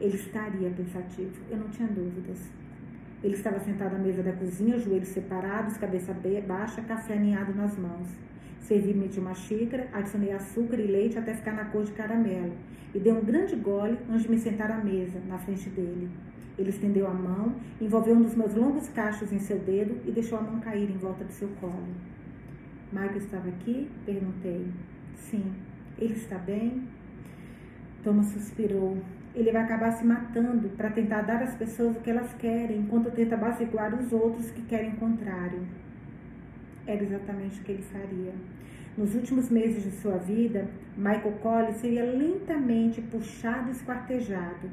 [0.00, 2.38] Ele estaria pensativo, eu não tinha dúvidas.
[3.22, 6.14] Ele estava sentado à mesa da cozinha, joelhos separados, cabeça
[6.46, 8.08] baixa, café aninhado nas mãos.
[8.60, 12.52] Servi-me de uma xícara, adicionei açúcar e leite até ficar na cor de caramelo
[12.94, 16.08] e dei um grande gole antes de me sentar à mesa, na frente dele.
[16.56, 20.38] Ele estendeu a mão, envolveu um dos meus longos cachos em seu dedo e deixou
[20.38, 21.88] a mão cair em volta de seu colo.
[22.92, 23.90] Marco estava aqui?
[24.06, 24.68] Perguntei.
[25.16, 25.52] Sim.
[25.98, 26.86] Ele está bem?
[28.04, 28.98] Thomas suspirou.
[29.34, 33.10] Ele vai acabar se matando para tentar dar às pessoas o que elas querem, enquanto
[33.10, 35.60] tenta basiguar os outros que querem o contrário.
[36.86, 38.32] Era exatamente o que ele faria.
[38.96, 44.70] Nos últimos meses de sua vida, Michael Collins seria lentamente puxado e esquartejado.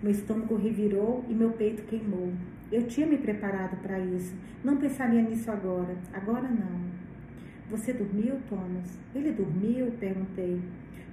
[0.00, 2.32] Meu estômago revirou e meu peito queimou.
[2.70, 4.34] Eu tinha me preparado para isso.
[4.62, 5.96] Não pensaria nisso agora.
[6.12, 6.84] Agora não.
[7.70, 8.98] Você dormiu, Thomas?
[9.14, 9.90] Ele dormiu?
[9.98, 10.60] Perguntei.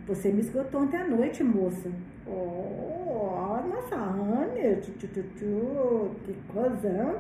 [0.08, 1.90] Você me esgotou ontem à noite, moça.
[2.26, 7.20] Oh, nossa, Anne, que coisa.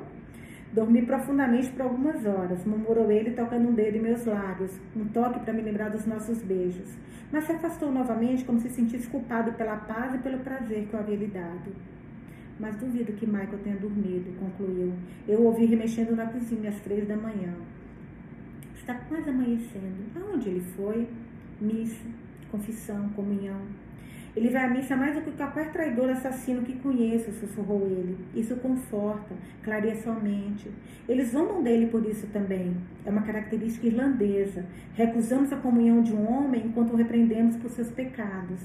[0.73, 5.41] Dormi profundamente por algumas horas, murmurou ele, tocando um dedo em meus lábios, um toque
[5.41, 6.97] para me lembrar dos nossos beijos.
[7.29, 10.99] Mas se afastou novamente, como se sentisse culpado pela paz e pelo prazer que eu
[10.99, 11.71] havia lhe dado.
[12.57, 14.93] Mas duvido que Michael tenha dormido, concluiu.
[15.27, 17.53] Eu ouvi remexendo na cozinha às três da manhã.
[18.75, 20.05] Está quase amanhecendo.
[20.15, 21.07] Aonde ele foi?
[21.59, 22.07] Missa,
[22.51, 23.61] confissão, comunhão.
[24.35, 28.17] Ele vai à missa mais do que qualquer traidor assassino que conheço, sussurrou ele.
[28.33, 30.71] Isso conforta, clareia sua mente.
[31.07, 32.77] Eles zombam dele por isso também.
[33.05, 34.65] É uma característica irlandesa.
[34.93, 38.61] Recusamos a comunhão de um homem enquanto o repreendemos por seus pecados.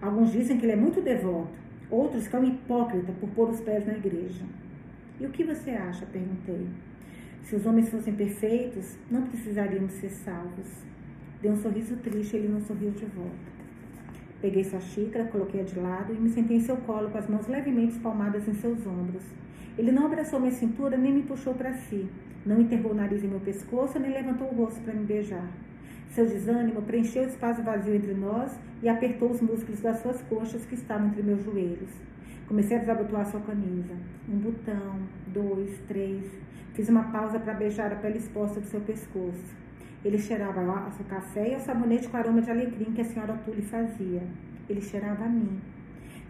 [0.00, 1.58] Alguns dizem que ele é muito devoto,
[1.90, 4.44] outros que é um hipócrita por pôr os pés na igreja.
[5.18, 6.06] E o que você acha?
[6.06, 6.68] perguntei.
[7.42, 10.84] Se os homens fossem perfeitos, não precisaríamos ser salvos.
[11.42, 13.50] Deu um sorriso triste e ele não sorriu de volta.
[14.42, 17.46] Peguei sua xícara, coloquei-a de lado e me sentei em seu colo com as mãos
[17.46, 19.22] levemente espalmadas em seus ombros.
[19.78, 22.08] Ele não abraçou minha cintura nem me puxou para si.
[22.44, 25.48] Não enterrou o nariz em meu pescoço nem levantou o rosto para me beijar.
[26.10, 30.66] Seu desânimo preencheu o espaço vazio entre nós e apertou os músculos das suas coxas
[30.66, 31.90] que estavam entre meus joelhos.
[32.48, 33.94] Comecei a desabotoar sua camisa.
[34.28, 34.98] Um botão,
[35.28, 36.24] dois, três.
[36.74, 39.54] Fiz uma pausa para beijar a pele exposta do seu pescoço.
[40.04, 43.62] Ele cheirava o café e o sabonete com aroma de alecrim que a senhora Tully
[43.62, 44.22] fazia.
[44.68, 45.60] Ele cheirava a mim.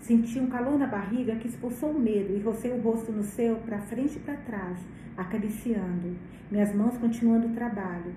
[0.00, 3.56] Senti um calor na barriga que expulsou o medo e rocei o rosto no seu
[3.56, 4.78] para frente e para trás,
[5.16, 6.16] acariciando,
[6.50, 8.12] minhas mãos continuando o trabalho.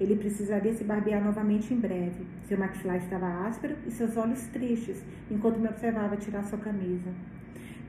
[0.00, 2.26] Ele precisaria se barbear novamente em breve.
[2.48, 7.10] Seu maxilar estava áspero e seus olhos tristes, enquanto me observava tirar sua camisa.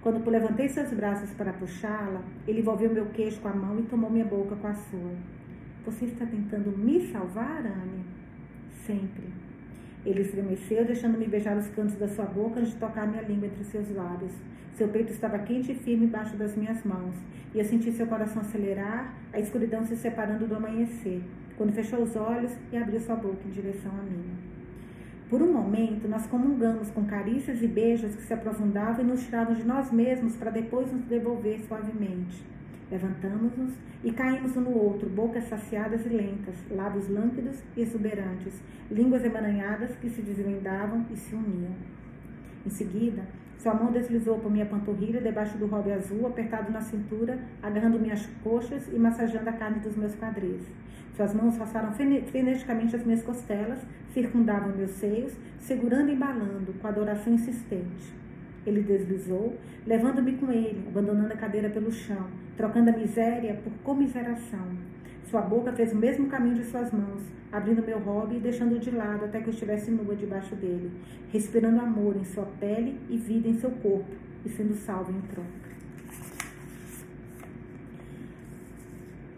[0.02, 4.10] Quando levantei seus braços para puxá-la, ele envolveu meu queixo com a mão e tomou
[4.10, 5.37] minha boca com a sua.
[5.88, 8.04] Você está tentando me salvar, Anne?
[8.86, 9.24] Sempre.
[10.06, 13.64] Ele estremeceu, deixando-me beijar os cantos da sua boca antes de tocar minha língua entre
[13.64, 14.34] seus lábios.
[14.74, 17.16] Seu peito estava quente e firme embaixo das minhas mãos,
[17.56, 21.24] e eu senti seu coração acelerar, a escuridão se separando do amanhecer,
[21.56, 24.36] quando fechou os olhos e abriu sua boca em direção à minha.
[25.30, 29.56] Por um momento, nós comungamos com carícias e beijos que se aprofundavam e nos tiravam
[29.56, 32.44] de nós mesmos para depois nos devolver suavemente.
[32.90, 33.74] Levantamos-nos
[34.04, 39.96] e caímos um no outro, bocas saciadas e lentas, lábios lânguidos e exuberantes, línguas emaranhadas
[39.98, 41.76] que se desvendavam e se uniam.
[42.66, 43.24] Em seguida,
[43.58, 48.26] sua mão deslizou por minha panturrilha debaixo do robe azul, apertado na cintura, agarrando minhas
[48.44, 50.64] coxas e massageando a carne dos meus quadris.
[51.16, 53.80] Suas mãos passaram freneticamente as minhas costelas,
[54.14, 58.14] circundavam meus seios, segurando e embalando, com adoração insistente.
[58.68, 62.28] Ele deslizou, levando-me com ele, abandonando a cadeira pelo chão,
[62.58, 64.68] trocando a miséria por comiseração.
[65.24, 68.92] Sua boca fez o mesmo caminho de suas mãos, abrindo meu hobby e deixando de
[68.92, 70.92] lado até que eu estivesse nua debaixo dele,
[71.32, 74.12] respirando amor em sua pele e vida em seu corpo
[74.46, 75.68] e sendo salvo em troca.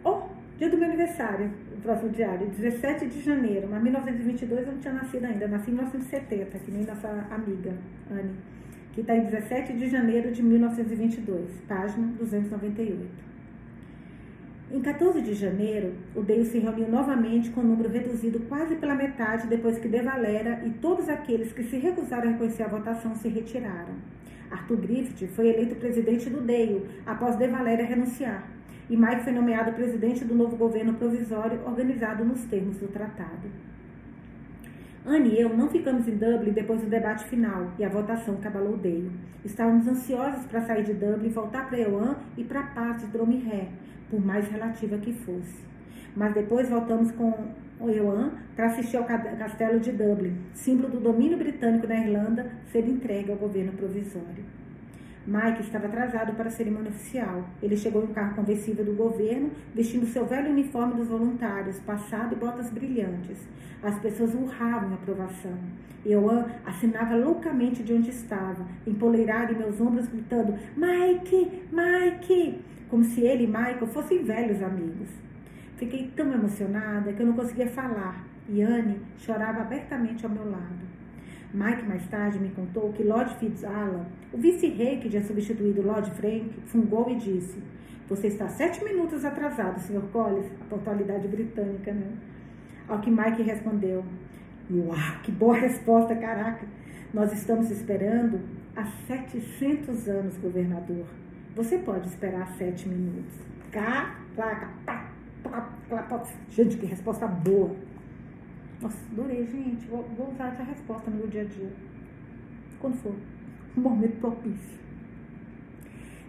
[0.04, 4.80] Oh, dia do meu aniversário, o próximo diário, 17 de janeiro, mas 1922 eu não
[4.80, 7.76] tinha nascido ainda, nasci em 1970, que nem nossa amiga,
[8.10, 8.34] Anne
[9.00, 13.30] que está em 17 de janeiro de 1922, página 298.
[14.72, 18.94] Em 14 de janeiro, o DEIO se reuniu novamente com um número reduzido quase pela
[18.94, 23.16] metade depois que De Valera e todos aqueles que se recusaram a reconhecer a votação
[23.16, 23.96] se retiraram.
[24.52, 28.48] Arthur Griffith foi eleito presidente do DEIO após De Valéria renunciar.
[28.90, 33.48] E Mike foi nomeado presidente do novo governo provisório organizado nos termos do tratado.
[35.10, 38.48] Anne e eu não ficamos em Dublin depois do debate final e a votação que
[38.48, 39.10] abalou Dale.
[39.44, 43.70] Estávamos ansiosos para sair de Dublin voltar para Euan e para a paz de Dromiré,
[44.08, 45.66] por mais relativa que fosse.
[46.16, 47.34] Mas depois voltamos com
[47.80, 52.88] o Euan para assistir ao castelo de Dublin, símbolo do domínio britânico na Irlanda, ser
[52.88, 54.59] entregue ao governo provisório.
[55.30, 57.48] Mike estava atrasado para a cerimônia oficial.
[57.62, 62.34] Ele chegou em um carro conversível do governo, vestindo seu velho uniforme dos voluntários, passado
[62.34, 63.38] e botas brilhantes.
[63.84, 65.56] As pessoas urravam em aprovação.
[66.04, 72.62] Euan assinava loucamente de onde estava, empoleirado em meus ombros, gritando: Mike, Mike!
[72.90, 75.10] Como se ele e Michael fossem velhos amigos.
[75.78, 80.89] Fiquei tão emocionada que eu não conseguia falar e Anne chorava abertamente ao meu lado.
[81.54, 86.52] Mike mais tarde me contou que Lord Fitzalan, o vice-rei que tinha substituído Lord Frank,
[86.68, 87.62] fungou e disse:
[88.08, 90.04] Você está sete minutos atrasado, Sr.
[90.12, 92.12] Collins, a pontualidade britânica, né?
[92.88, 94.06] Ao que Mike respondeu:
[94.70, 96.68] Uau, que boa resposta, caraca!
[97.12, 98.40] Nós estamos esperando
[98.76, 101.06] há 700 anos, governador.
[101.56, 103.34] Você pode esperar sete minutos.
[103.72, 104.70] Caraca!
[106.52, 107.76] Gente, que resposta boa.
[108.82, 109.86] Nossa, adorei, gente.
[109.88, 111.70] Vou, vou usar essa resposta no meu dia a dia.
[112.80, 113.14] Quando for
[113.78, 114.80] um momento propício.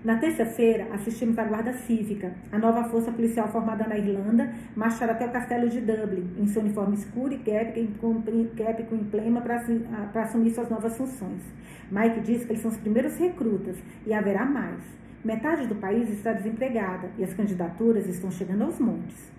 [0.03, 5.27] Na terça-feira, assistimos à Guarda Cívica, a nova força policial formada na Irlanda, marchar até
[5.27, 8.23] o castelo de Dublin, em seu uniforme escuro e cap com,
[8.57, 11.43] cap com emblema para assumir suas novas funções.
[11.91, 14.81] Mike disse que eles são os primeiros recrutas e haverá mais.
[15.23, 19.31] Metade do país está desempregada e as candidaturas estão chegando aos montes.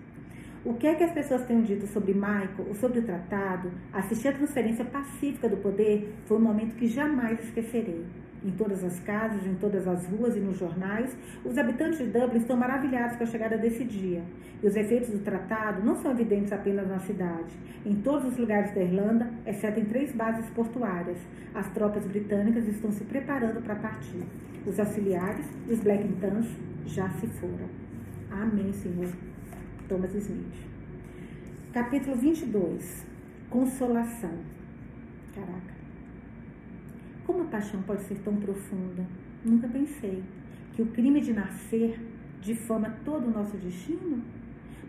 [0.64, 3.72] O que é que as pessoas têm dito sobre Michael ou sobre o tratado?
[3.92, 8.06] Assistir à transferência pacífica do poder foi um momento que jamais esquecerei.
[8.44, 12.38] Em todas as casas, em todas as ruas e nos jornais, os habitantes de Dublin
[12.38, 14.22] estão maravilhados com a chegada desse dia.
[14.62, 17.58] E os efeitos do tratado não são evidentes apenas na cidade.
[17.84, 21.18] Em todos os lugares da Irlanda, exceto em três bases portuárias,
[21.52, 24.22] as tropas britânicas estão se preparando para partir.
[24.64, 26.46] Os auxiliares e os Blackingtons
[26.86, 27.68] já se foram.
[28.30, 29.31] Amém, Senhor.
[29.92, 30.54] Thomas Smith.
[31.70, 33.06] Capítulo 22.
[33.50, 34.32] Consolação.
[35.34, 35.74] Caraca.
[37.26, 39.06] Como a paixão pode ser tão profunda?
[39.44, 40.22] Nunca pensei
[40.74, 42.00] que o crime de nascer
[42.40, 44.22] difama todo o nosso destino?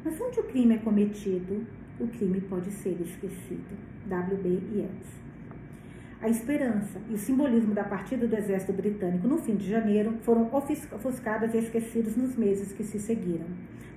[0.06, 1.68] Mas onde o crime é cometido,
[2.00, 3.78] o crime pode ser esquecido.
[4.08, 4.62] W.B.
[4.74, 5.23] Yeats.
[6.24, 10.50] A esperança e o simbolismo da partida do exército britânico no fim de janeiro foram
[10.54, 13.46] ofuscadas e esquecidos nos meses que se seguiram.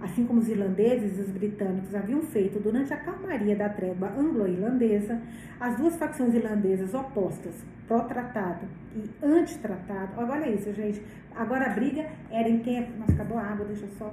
[0.01, 5.23] Assim como os irlandeses e os britânicos haviam feito durante a calmaria da trégua anglo-irlandesa,
[5.61, 11.01] as duas facções irlandesas opostas, pró-tratado e anti-tratado, olha isso, gente.
[11.33, 12.91] Agora a briga era em quem.
[12.99, 14.13] Nossa, acabou a água, deixa eu só.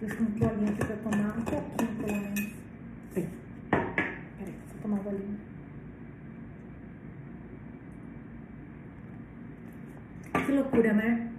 [0.00, 2.52] Deixa um colinho aqui tomar um pouquinho, pelo menos.
[3.12, 3.28] Peraí,
[4.38, 5.51] peraí, só tomar um golinho.
[10.52, 11.30] Que loucura, né?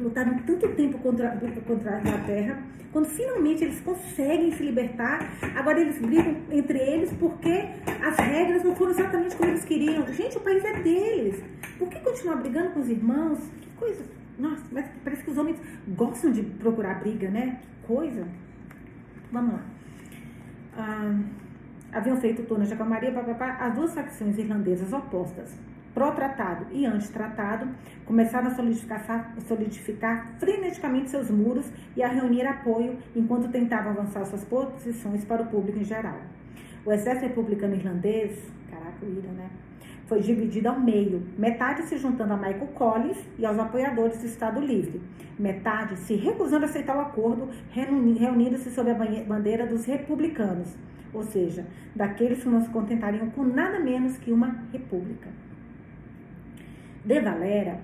[0.00, 6.00] Lutaram tanto tempo contra, contra a Inglaterra, quando finalmente eles conseguem se libertar, agora eles
[6.00, 7.68] brigam entre eles porque
[8.02, 10.06] as regras não foram exatamente como eles queriam.
[10.14, 11.44] Gente, o país é deles.
[11.78, 13.38] Por que continuar brigando com os irmãos?
[13.60, 14.02] Que coisa.
[14.38, 17.60] Nossa, mas parece que os homens gostam de procurar briga, né?
[17.60, 18.26] Que coisa.
[19.30, 19.62] Vamos lá.
[20.74, 21.20] Ah,
[21.92, 27.68] haviam feito turnos de acalmaria, papapá, as duas facções irlandesas opostas pró-tratado e anti-tratado,
[28.04, 34.44] começaram a solidificar, solidificar freneticamente seus muros e a reunir apoio enquanto tentavam avançar suas
[34.44, 36.18] posições para o público em geral.
[36.84, 38.38] O exército republicano irlandês,
[38.70, 39.50] caraca, Ira, né?
[40.06, 44.58] Foi dividido ao meio, metade se juntando a Michael Collins e aos apoiadores do Estado
[44.58, 45.02] Livre,
[45.38, 50.74] metade se recusando a aceitar o acordo, reunindo-se sob a bandeira dos republicanos,
[51.12, 55.28] ou seja, daqueles que não se contentariam com nada menos que uma república.
[57.04, 57.80] De Valera,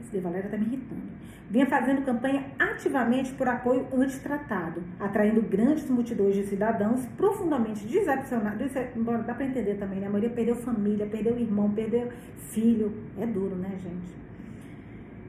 [0.00, 1.02] esse De Valera está me irritando,
[1.50, 8.74] vinha fazendo campanha ativamente por apoio antitratado, atraindo grandes multidões de cidadãos profundamente decepcionados.
[8.74, 10.06] É, embora dá para entender também, né?
[10.06, 12.10] A maioria perdeu família, perdeu irmão, perdeu
[12.50, 12.92] filho.
[13.18, 14.24] É duro, né, gente?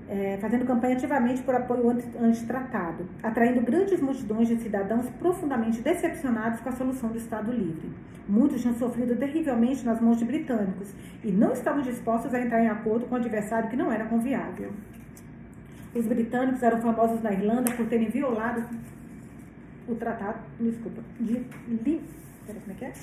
[0.08, 1.89] É, fazendo campanha ativamente por apoio
[2.22, 7.89] antitratado, atraindo grandes multidões de cidadãos profundamente decepcionados com a solução do Estado Livre.
[8.28, 12.70] Muitos tinham sofrido terrivelmente nas mãos de britânicos e não estavam dispostos a entrar em
[12.70, 14.72] acordo com um adversário que não era conviável.
[15.94, 18.63] Os britânicos eram famosos na Irlanda por terem violado
[19.88, 21.46] o tratado, desculpa, de
[22.46, 22.94] pera, como é que é?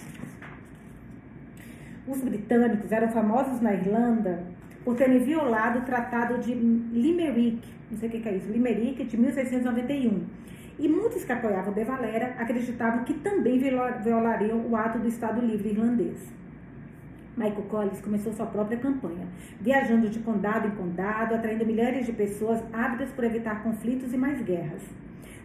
[2.06, 4.44] Os britânicos eram famosos na Irlanda
[4.84, 9.16] por terem violado o Tratado de Limerick, não sei o que é isso, Limerick de
[9.16, 10.24] 1691.
[10.78, 15.70] E muitos que apoiavam De Valera acreditavam que também violariam o ato do Estado Livre
[15.70, 16.32] Irlandês.
[17.36, 19.26] Michael Collins começou sua própria campanha,
[19.60, 24.42] viajando de condado em condado, atraindo milhares de pessoas ávidas por evitar conflitos e mais
[24.42, 24.82] guerras.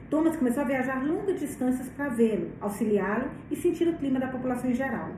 [0.09, 4.69] Thomas começou a viajar longas distâncias para vê-lo, auxiliá-lo e sentir o clima da população
[4.69, 5.11] em geral.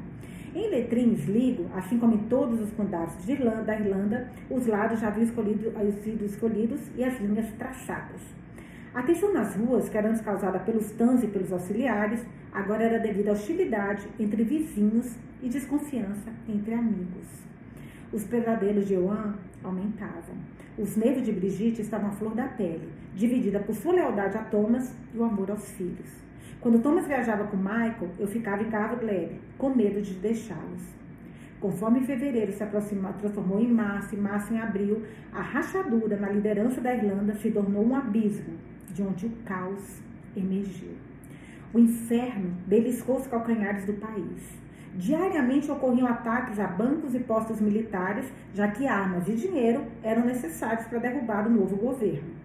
[0.53, 5.09] Em Letrim Sligo, assim como em todos os condados Irlanda, da Irlanda, os lados já
[5.09, 8.21] haviam escolhido, sido escolhidos e as linhas traçadas.
[8.91, 12.99] A tensão nas ruas, que era antes causada pelos tãs e pelos auxiliares, agora era
[12.99, 17.27] devido à hostilidade entre vizinhos e desconfiança entre amigos.
[18.11, 20.35] Os pesadelos de Joan aumentavam.
[20.79, 24.97] Os nervos de Brigitte estavam à flor da pele, dividida por sua lealdade a Thomas
[25.13, 26.28] e o amor aos filhos.
[26.61, 30.83] Quando Thomas viajava com Michael, eu ficava em carro leve, com medo de deixá-los.
[31.61, 36.81] Conforme fevereiro se aproximou, transformou em março e março em abril, a rachadura na liderança
[36.81, 38.55] da Irlanda se tornou um abismo,
[38.89, 40.01] de onde o caos
[40.35, 40.91] emergiu.
[41.73, 44.59] O inferno beliscou os calcanhares do país.
[44.95, 50.87] Diariamente ocorriam ataques a bancos e postos militares, já que armas e dinheiro eram necessários
[50.87, 52.38] para derrubar o novo governo.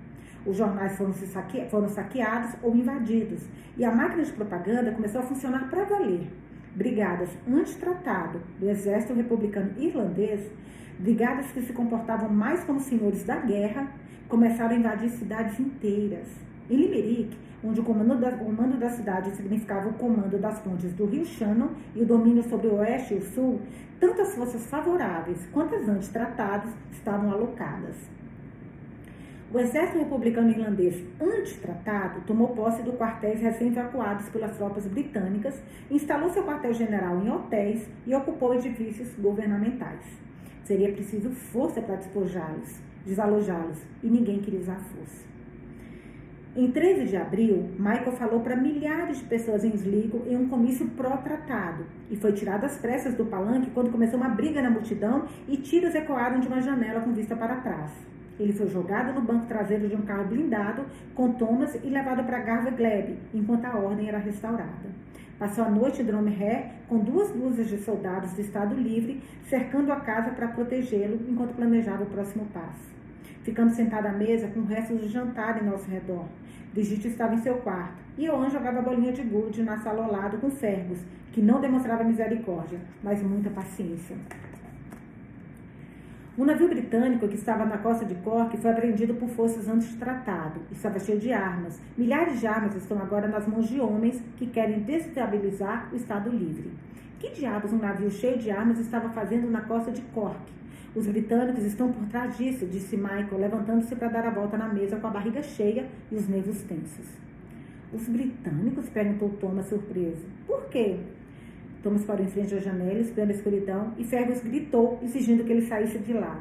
[0.47, 1.67] Os jornais foram, saque...
[1.71, 6.31] foram saqueados ou invadidos e a máquina de propaganda começou a funcionar para valer.
[6.75, 10.51] Brigadas anti-tratado do Exército Republicano Irlandês,
[10.99, 13.89] brigadas que se comportavam mais como senhores da guerra,
[14.29, 16.27] começaram a invadir cidades inteiras.
[16.69, 20.93] Em Limerick, onde o comando, da, o comando da cidade significava o comando das pontes
[20.93, 23.61] do rio Shannon e o domínio sobre o oeste e o sul,
[23.99, 27.97] tanto as forças favoráveis quanto as antitratadas estavam alocadas.
[29.55, 36.43] O exército republicano irlandês antitratado tomou posse do quartéis recém-evacuados pelas tropas britânicas, instalou seu
[36.43, 40.05] quartel-general em hotéis e ocupou edifícios governamentais.
[40.65, 45.25] Seria preciso força para despojá-los, desalojá-los, e ninguém queria usar força.
[46.57, 50.89] Em 13 de abril, Michael falou para milhares de pessoas em Sligo em um comício
[50.97, 55.57] pró-tratado e foi tirado às pressas do palanque quando começou uma briga na multidão e
[55.59, 57.93] tiros ecoaram de uma janela com vista para trás.
[58.39, 62.41] Ele foi jogado no banco traseiro de um carro blindado com Thomas e levado para
[62.41, 65.05] Garva Glebe, enquanto a ordem era restaurada.
[65.39, 70.01] Passou a noite em Dromhere com duas dúzias de soldados do Estado Livre cercando a
[70.01, 72.95] casa para protegê-lo enquanto planejava o próximo passo.
[73.43, 76.25] Ficando sentada à mesa com restos de jantar em nosso redor.
[76.73, 80.39] Brigitte estava em seu quarto e Oan jogava bolinha de gude na sala ao lado
[80.39, 81.01] com Fergus,
[81.33, 84.17] que não demonstrava misericórdia, mas muita paciência.
[86.37, 90.63] Um navio britânico que estava na costa de Cork foi apreendido por forças antitratado.
[90.73, 91.81] Estava cheio de armas.
[91.97, 96.73] Milhares de armas estão agora nas mãos de homens que querem desestabilizar o Estado Livre.
[97.21, 100.41] Que diabos um navio cheio de armas estava fazendo na costa de Cork?
[100.93, 104.97] Os britânicos estão por trás disso, disse Michael, levantando-se para dar a volta na mesa
[104.97, 107.07] com a barriga cheia e os nervos tensos.
[107.93, 108.89] Os britânicos?
[108.89, 110.27] perguntou Thomas surpreso.
[110.49, 110.99] Por quê?
[111.85, 115.67] Thomas parou em frente à janela, espiando a escuridão, e Fergus gritou, exigindo que ele
[115.67, 116.41] saísse de lá.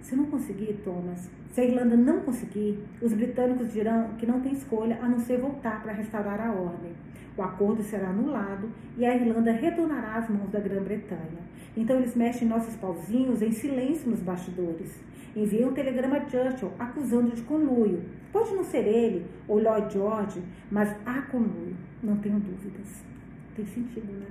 [0.00, 4.52] Se não conseguir, Thomas, se a Irlanda não conseguir, os britânicos dirão que não tem
[4.52, 6.90] escolha a não ser voltar para restaurar a ordem.
[7.36, 11.38] O acordo será anulado e a Irlanda retornará às mãos da Grã-Bretanha.
[11.76, 14.92] Então eles mexem nossos pauzinhos em silêncio nos bastidores.
[15.36, 18.02] Enviam um telegrama a Churchill acusando de conluio.
[18.32, 23.11] Pode não ser ele ou Lloyd George, mas há conluio, não tenho dúvidas.
[23.54, 24.26] Tem sentido, né?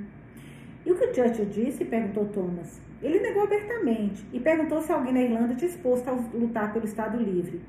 [0.85, 1.85] E o que o Churchill disse?
[1.85, 2.81] perguntou Thomas.
[3.01, 7.61] Ele negou abertamente e perguntou se alguém na Irlanda disposto a lutar pelo Estado Livre.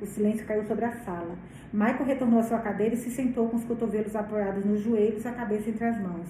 [0.00, 1.36] O silêncio caiu sobre a sala.
[1.72, 5.28] Michael retornou à sua cadeira e se sentou com os cotovelos apoiados nos joelhos e
[5.28, 6.28] a cabeça entre as mãos.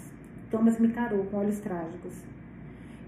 [0.50, 2.14] Thomas me carou com olhos trágicos.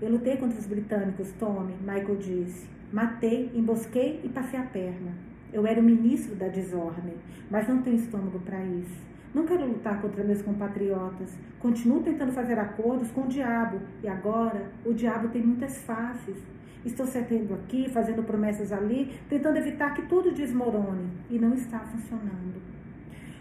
[0.01, 2.67] Eu lutei contra os britânicos, Tommy, Michael disse.
[2.93, 5.13] Matei, embosquei e passei a perna.
[5.53, 7.15] Eu era o ministro da desordem,
[7.51, 9.08] mas não tenho estômago para isso.
[9.35, 11.37] Não quero lutar contra meus compatriotas.
[11.61, 13.81] Continuo tentando fazer acordos com o diabo.
[14.03, 16.37] E agora, o diabo tem muitas faces.
[16.85, 21.11] Estou setendo aqui, fazendo promessas ali, tentando evitar que tudo desmorone.
[21.29, 22.69] E não está funcionando.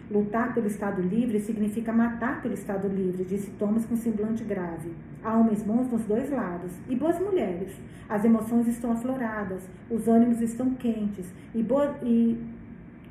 [0.10, 4.94] Lutar pelo Estado livre significa matar pelo Estado livre, disse Thomas com semblante grave.
[5.22, 7.76] Há homens bons nos dois lados e boas mulheres.
[8.08, 11.60] As emoções estão afloradas, os ânimos estão quentes e,
[12.04, 12.38] e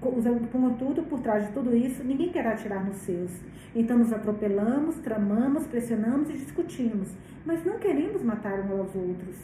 [0.00, 3.30] contudo, por trás de tudo isso, ninguém quer atirar nos seus.
[3.74, 7.08] Então nos atropelamos, tramamos, pressionamos e discutimos,
[7.44, 9.36] mas não queremos matar uns aos outros.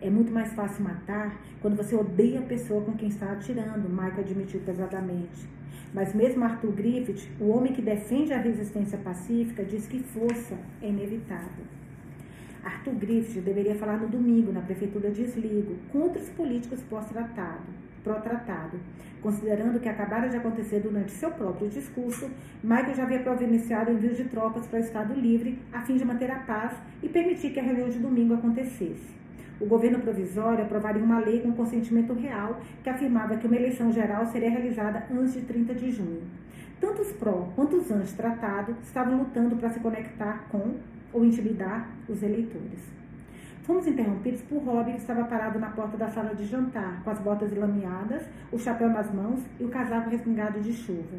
[0.00, 4.20] É muito mais fácil matar quando você odeia a pessoa com quem está atirando, Michael
[4.20, 5.48] admitiu pesadamente.
[5.92, 10.88] Mas mesmo Arthur Griffith, o homem que defende a resistência pacífica, diz que força é
[10.88, 11.64] inevitável.
[12.62, 17.66] Arthur Griffith deveria falar no domingo na prefeitura de Sligo, com outros políticos pós-tratado,
[18.08, 18.80] pró-tratado.
[19.20, 22.30] Considerando que acabara de acontecer durante seu próprio discurso,
[22.62, 26.30] Michael já havia providenciado envios de tropas para o Estado Livre a fim de manter
[26.30, 29.18] a paz e permitir que a reunião de domingo acontecesse.
[29.60, 34.24] O governo provisório aprovaria uma lei com consentimento real que afirmava que uma eleição geral
[34.26, 36.22] seria realizada antes de 30 de junho.
[36.80, 40.76] Tanto os pró quanto os anti-tratado estavam lutando para se conectar com
[41.12, 42.98] ou intimidar os eleitores.
[43.68, 47.18] Fomos interrompidos por Rob, que estava parado na porta da sala de jantar, com as
[47.18, 51.18] botas lameadas, o chapéu nas mãos e o casaco respingado de chuva.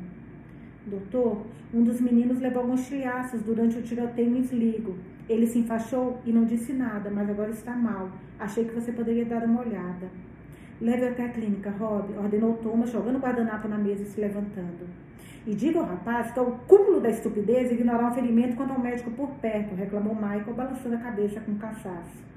[0.87, 4.95] Doutor, um dos meninos levou alguns chiaços durante o tiroteio em Sligo.
[5.29, 8.09] Ele se enfaixou e não disse nada, mas agora está mal.
[8.39, 10.09] Achei que você poderia dar uma olhada.
[10.81, 14.87] Leve até a clínica, Rob, ordenou Thomas, jogando o guardanapo na mesa e se levantando.
[15.45, 18.79] E diga ao rapaz que é o cúmulo da estupidez ignorar um ferimento quando um
[18.79, 22.29] médico por perto, reclamou Michael, balançando a cabeça com cansaço.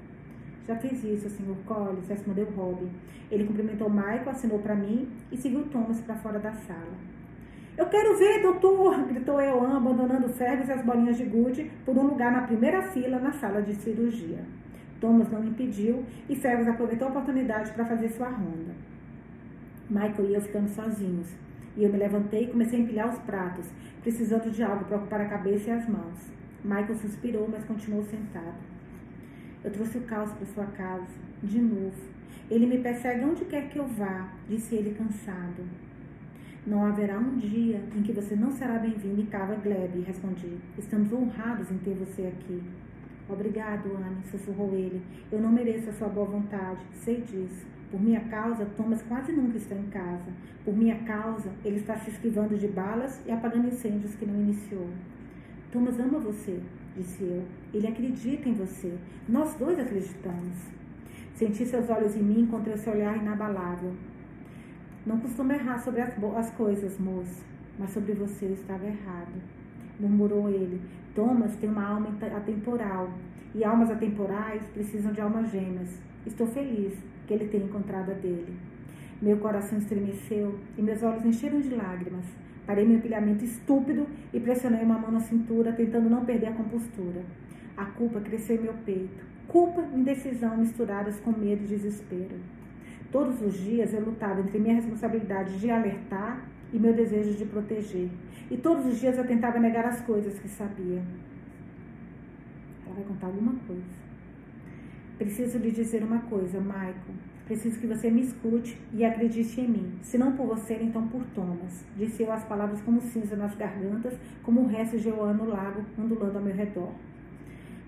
[0.67, 1.55] Já fiz isso, Sr.
[1.65, 2.87] Collins, respondeu Rob.
[3.29, 6.93] Ele cumprimentou Michael, assinou para mim e seguiu Thomas para fora da sala.
[7.77, 9.03] Eu quero ver, doutor!
[9.09, 13.19] gritou Eoan, abandonando ferros e as bolinhas de gude por um lugar na primeira fila
[13.19, 14.45] na sala de cirurgia.
[15.01, 18.73] Thomas não impediu e Fergus aproveitou a oportunidade para fazer sua ronda.
[19.89, 21.27] Michael e eu ficamos sozinhos.
[21.75, 23.65] E eu me levantei e comecei a empilhar os pratos,
[24.01, 26.31] precisando de algo para ocupar a cabeça e as mãos.
[26.63, 28.72] Michael suspirou, mas continuou sentado.
[29.63, 31.07] Eu trouxe o caos para sua casa,
[31.41, 31.95] de novo.
[32.51, 35.63] Ele me persegue onde quer que eu vá, disse ele cansado.
[36.67, 40.57] Não haverá um dia em que você não será bem-vindo em Cava Glebe, respondi.
[40.77, 42.61] Estamos honrados em ter você aqui.
[43.29, 45.01] Obrigado, Anne, sussurrou ele.
[45.31, 47.65] Eu não mereço a sua boa vontade, sei disso.
[47.89, 50.31] Por minha causa, Thomas quase nunca está em casa.
[50.65, 54.89] Por minha causa, ele está se esquivando de balas e apagando incêndios que não iniciou.
[55.71, 56.59] Thomas ama você,
[56.95, 57.43] disse eu.
[57.73, 58.97] Ele acredita em você.
[59.27, 60.57] Nós dois acreditamos.
[61.35, 63.93] Senti seus olhos em mim encontrei seu olhar inabalável.
[65.05, 67.43] Não costumo errar sobre as, as coisas, moço,
[67.77, 69.33] mas sobre você eu estava errado.
[69.99, 70.81] Murmurou ele.
[71.15, 73.11] Thomas tem uma alma atemporal
[73.53, 76.01] e almas atemporais precisam de almas gêmeas.
[76.25, 76.93] Estou feliz
[77.27, 78.57] que ele tenha encontrado a dele.
[79.21, 82.25] Meu coração estremeceu e meus olhos encheram de lágrimas.
[82.65, 87.21] Parei meu empilhamento estúpido e pressionei uma mão na cintura, tentando não perder a compostura.
[87.75, 89.25] A culpa cresceu em meu peito.
[89.47, 92.37] Culpa e indecisão misturadas com medo e desespero.
[93.11, 98.09] Todos os dias eu lutava entre minha responsabilidade de alertar e meu desejo de proteger.
[98.49, 101.03] E todos os dias eu tentava negar as coisas que sabia.
[102.85, 104.03] Ela vai contar alguma coisa.
[105.17, 107.32] Preciso lhe dizer uma coisa, Michael.
[107.45, 109.99] Preciso que você me escute e acredite em mim.
[110.01, 111.85] Se não por você, então por Thomas.
[111.97, 115.83] Disse eu as palavras como cinza nas gargantas, como o resto de Joana no lago,
[115.99, 116.91] ondulando ao meu redor.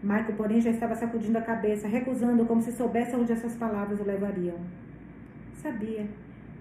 [0.03, 4.03] Michael, porém, já estava sacudindo a cabeça, recusando como se soubesse onde essas palavras o
[4.03, 4.59] levariam.
[5.53, 6.05] Sabia.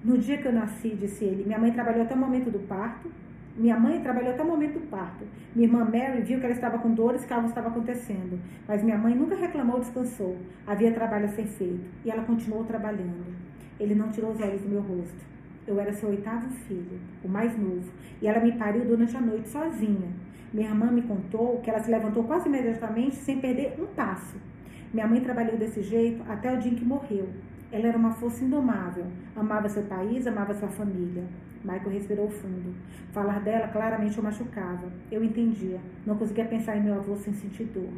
[0.04, 3.10] No dia que eu nasci, disse ele, minha mãe trabalhou até o momento do parto,
[3.56, 5.24] minha mãe trabalhou até o momento do parto.
[5.54, 8.40] Minha irmã Mary viu que ela estava com dores que algo estava acontecendo.
[8.66, 10.36] Mas minha mãe nunca reclamou ou descansou.
[10.66, 11.84] Havia trabalho a ser feito.
[12.04, 13.32] E ela continuou trabalhando.
[13.78, 15.24] Ele não tirou os olhos do meu rosto.
[15.68, 17.90] Eu era seu oitavo filho, o mais novo.
[18.20, 20.08] E ela me pariu durante a noite sozinha.
[20.52, 24.36] Minha irmã me contou que ela se levantou quase imediatamente sem perder um passo.
[24.92, 27.28] Minha mãe trabalhou desse jeito até o dia em que morreu.
[27.74, 29.04] Ela era uma força indomável.
[29.34, 31.24] Amava seu país, amava sua família.
[31.64, 32.72] Michael respirou fundo.
[33.12, 34.86] Falar dela claramente o machucava.
[35.10, 35.80] Eu entendia.
[36.06, 37.90] Não conseguia pensar em meu avô sem sentir dor.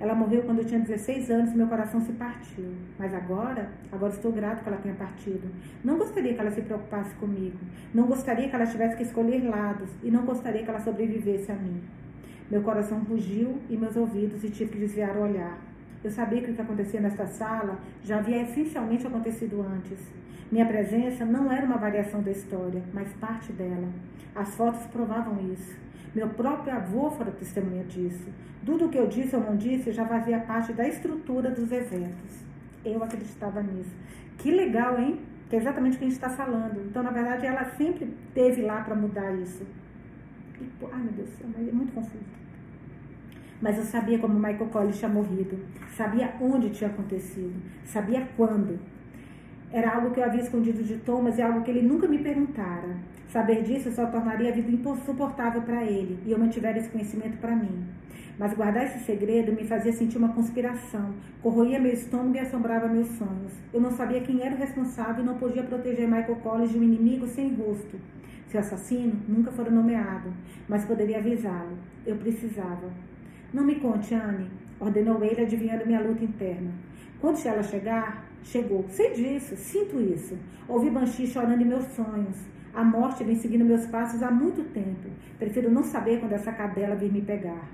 [0.00, 2.72] Ela morreu quando eu tinha 16 anos e meu coração se partiu.
[2.98, 5.46] Mas agora, agora estou grato que ela tenha partido.
[5.84, 7.58] Não gostaria que ela se preocupasse comigo.
[7.92, 9.90] Não gostaria que ela tivesse que escolher lados.
[10.02, 11.82] E não gostaria que ela sobrevivesse a mim.
[12.50, 15.58] Meu coração rugiu e meus ouvidos e tive que desviar o olhar.
[16.04, 19.98] Eu sabia que o que acontecia nesta sala já havia essencialmente acontecido antes.
[20.50, 23.88] Minha presença não era uma variação da história, mas parte dela.
[24.34, 25.76] As fotos provavam isso.
[26.14, 28.28] Meu próprio avô fora testemunha disso.
[28.64, 32.44] Tudo o que eu disse ou não disse já fazia parte da estrutura dos eventos.
[32.84, 33.94] Eu acreditava nisso.
[34.38, 35.20] Que legal, hein?
[35.48, 36.80] Que é exatamente o que a gente está falando.
[36.88, 39.64] Então, na verdade, ela sempre teve lá para mudar isso.
[40.60, 42.35] E, ai, meu Deus do céu, é muito confuso.
[43.60, 45.58] Mas eu sabia como Michael Collins tinha morrido,
[45.96, 47.54] sabia onde tinha acontecido,
[47.84, 48.78] sabia quando.
[49.72, 52.96] Era algo que eu havia escondido de Thomas e algo que ele nunca me perguntara.
[53.28, 57.56] Saber disso só tornaria a vida insuportável para ele e eu mantivera esse conhecimento para
[57.56, 57.84] mim.
[58.38, 63.08] Mas guardar esse segredo me fazia sentir uma conspiração, corroía meu estômago e assombrava meus
[63.08, 63.52] sonhos.
[63.72, 66.82] Eu não sabia quem era o responsável e não podia proteger Michael Collins de um
[66.82, 67.98] inimigo sem rosto.
[68.48, 70.32] Seu assassino nunca fora nomeado,
[70.68, 71.78] mas poderia avisá-lo.
[72.06, 72.90] Eu precisava.
[73.52, 74.50] Não me conte, Anne.
[74.78, 76.70] ordenou ele, adivinhando minha luta interna.
[77.20, 78.84] Quando ela chegar, chegou.
[78.88, 80.36] Sei disso, sinto isso.
[80.68, 82.36] Ouvi Banshee chorando em meus sonhos.
[82.74, 85.08] A morte vem seguindo meus passos há muito tempo.
[85.38, 87.66] Prefiro não saber quando essa cadela vir me pegar.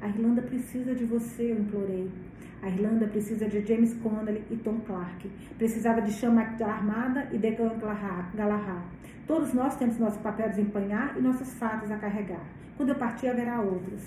[0.00, 2.10] A Irlanda precisa de você, eu implorei.
[2.60, 5.30] A Irlanda precisa de James Connolly e Tom Clark.
[5.56, 7.78] Precisava de Sean Armada e Declan
[8.34, 8.82] Galahad.
[9.26, 12.44] Todos nós temos nosso papel a desempenhar e nossos fatos a carregar.
[12.76, 14.02] Quando eu partir, haverá outros.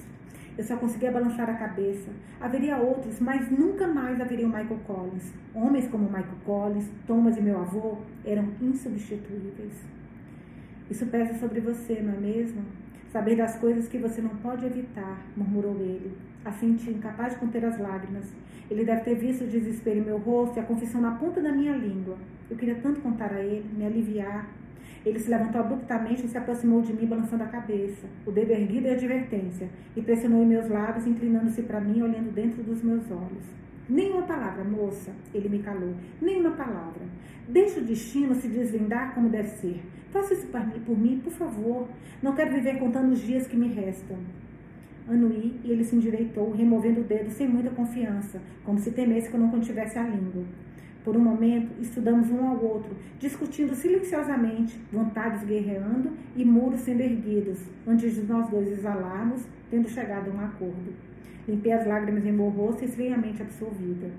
[0.58, 2.10] Eu só conseguia balançar a cabeça.
[2.41, 5.32] Haveria outros, mas nunca mais haveria o Michael Collins.
[5.53, 9.86] Homens como Michael Collins, Thomas e meu avô eram insubstituíveis.
[10.89, 12.64] Isso pesa sobre você, não é mesmo?
[13.12, 17.64] Saber das coisas que você não pode evitar, murmurou ele, a sentir incapaz de conter
[17.64, 18.26] as lágrimas.
[18.70, 21.51] Ele deve ter visto o desespero em meu rosto e a confissão na ponta da
[21.51, 22.18] minha língua.
[22.49, 24.47] Eu queria tanto contar a ele, me aliviar.
[25.08, 28.88] Ele se levantou abruptamente e se aproximou de mim, balançando a cabeça, o dedo erguido
[28.88, 33.45] em advertência, e pressionou em meus lábios, inclinando-se para mim, olhando dentro dos meus olhos.
[33.88, 35.93] Nenhuma palavra, moça, ele me calou.
[36.22, 37.05] Nenhuma palavra.
[37.47, 39.82] Deixe o destino se desvendar como deve ser.
[40.12, 40.47] Faça isso
[40.86, 41.88] por mim, por favor.
[42.22, 44.18] Não quero viver contando os dias que me restam.
[45.08, 49.38] Anuí e ele se endireitou, removendo o dedo sem muita confiança, como se temesse que
[49.38, 50.43] eu não contivesse a língua.
[51.04, 57.60] Por um momento, estudamos um ao outro, discutindo silenciosamente, vontades guerreando e muros sendo erguidos,
[57.86, 60.93] antes de nós dois exalarmos, tendo chegado a um acordo.
[61.48, 64.12] Limpei as lágrimas em meu rosto e esfriamente absolvida.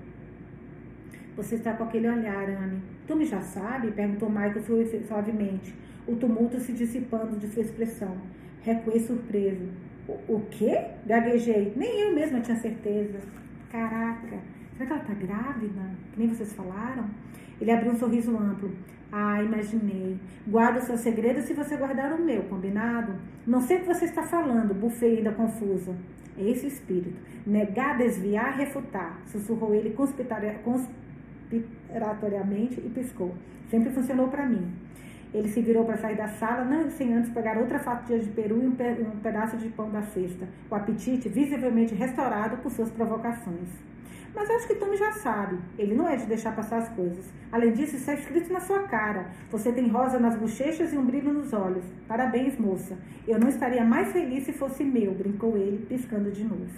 [1.35, 2.81] Você está com aquele olhar, Anne.
[3.07, 3.91] Tu me já sabe?
[3.91, 4.61] Perguntou Michael
[5.07, 5.73] suavemente,
[6.07, 8.17] o tumulto se dissipando de sua expressão.
[8.61, 9.69] Recuei surpreso.
[10.07, 10.85] O, o quê?
[11.05, 11.71] Gaguejei.
[11.75, 13.19] Nem eu mesma tinha certeza.
[13.71, 14.39] Caraca,
[14.79, 15.81] será que ela está grávida?
[16.13, 17.09] Que nem vocês falaram?
[17.59, 18.71] Ele abriu um sorriso amplo.
[19.11, 20.17] Ah, imaginei.
[20.47, 23.13] Guarda o seu segredo se você guardar o meu, combinado?
[23.45, 25.93] Não sei o que você está falando, bufei ainda confusa.
[26.37, 27.19] É esse espírito.
[27.45, 33.35] Negar, desviar, refutar, sussurrou ele conspiratoriamente e piscou.
[33.69, 34.71] Sempre funcionou para mim.
[35.33, 38.63] Ele se virou para sair da sala, não sem antes pegar outra fatia de peru
[38.63, 38.75] e um,
[39.21, 43.69] pedaço de pão da cesta, o apetite visivelmente restaurado por suas provocações.
[44.39, 45.59] Mas acho que Tommy já sabe.
[45.77, 47.25] Ele não é de deixar passar as coisas.
[47.51, 49.31] Além disso, isso é escrito na sua cara.
[49.51, 51.83] Você tem rosa nas bochechas e um brilho nos olhos.
[52.07, 52.97] Parabéns, moça.
[53.27, 56.71] Eu não estaria mais feliz se fosse meu, brincou ele, piscando de novo.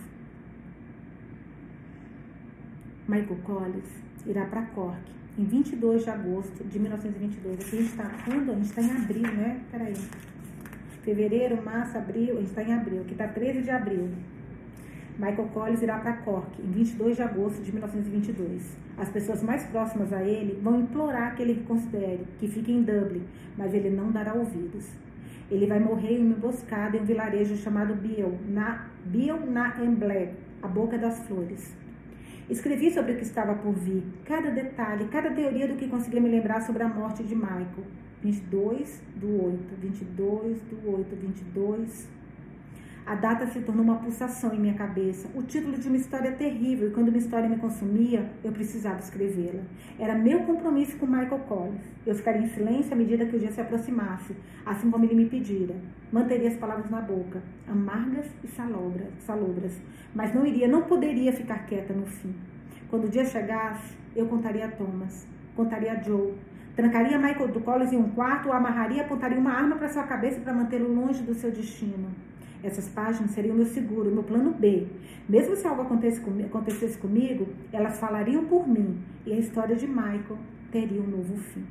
[3.07, 3.91] Michael Collins
[4.26, 7.59] irá para Cork em 22 de agosto de 1922.
[7.59, 8.51] Aqui a gente está quando?
[8.53, 9.62] A gente está em abril, né?
[9.70, 9.93] Peraí.
[11.03, 12.38] Fevereiro, março, abril.
[12.38, 13.01] A gente está em abril.
[13.01, 14.09] Aqui está 13 de abril.
[15.18, 18.78] Michael Collins irá para Cork em 22 de agosto de 1922.
[18.97, 23.24] As pessoas mais próximas a ele vão implorar que ele reconsidere, que fique em Dublin,
[23.57, 24.89] mas ele não dará ouvidos.
[25.49, 30.34] Ele vai morrer em uma emboscada em um vilarejo chamado Biel, na Biel na Embleck,
[30.62, 31.76] a boca das flores.
[32.49, 36.30] Escrevi sobre o que estava por vir, cada detalhe, cada teoria do que conseguia me
[36.30, 37.86] lembrar sobre a morte de Michael.
[38.22, 42.07] 22 do 8, 22 do 8, 22
[43.06, 46.88] a data se tornou uma pulsação em minha cabeça, o título de uma história terrível,
[46.88, 49.64] e quando uma história me consumia, eu precisava escrevê-la.
[49.97, 51.82] Era meu compromisso com Michael Collins.
[52.06, 54.36] Eu ficaria em silêncio à medida que o dia se aproximasse,
[54.66, 55.76] assim como ele me pedira.
[56.12, 59.82] Manteria as palavras na boca, amargas e salobras, salobras,
[60.14, 62.36] mas não iria, não poderia ficar quieta no fim.
[62.89, 66.34] Quando o dia chegasse, eu contaria a Thomas, contaria a Joe,
[66.76, 70.39] trancaria Michael do Collins em um quarto, o amarraria apontaria uma arma para sua cabeça
[70.41, 72.10] para mantê-lo longe do seu destino.
[72.64, 74.88] Essas páginas seriam meu seguro, meu plano B.
[75.28, 80.38] Mesmo se algo acontecesse comigo, elas falariam por mim e a história de Michael
[80.72, 81.66] teria um novo fim.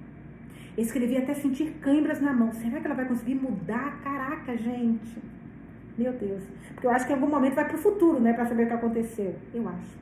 [0.77, 2.53] Escrevi até sentir câimbras na mão.
[2.53, 4.01] Será que ela vai conseguir mudar?
[4.03, 5.19] Caraca, gente.
[5.97, 6.43] Meu Deus.
[6.75, 8.33] Porque eu acho que em algum momento vai para o futuro, né?
[8.33, 9.35] Para saber o que aconteceu.
[9.53, 10.01] Eu acho.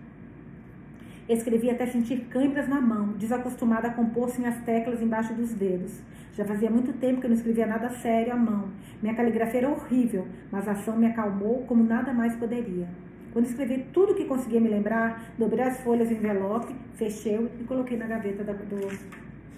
[1.29, 6.01] Escrevi até sentir câimbras na mão, desacostumada a compor sem as teclas embaixo dos dedos.
[6.39, 8.69] Já fazia muito tempo que eu não escrevia nada sério à mão.
[9.03, 12.87] Minha caligrafia era horrível, mas a ação me acalmou como nada mais poderia.
[13.33, 17.97] Quando escrevi tudo que conseguia me lembrar, dobrei as folhas em envelope, fechei e coloquei
[17.97, 18.79] na gaveta da, do,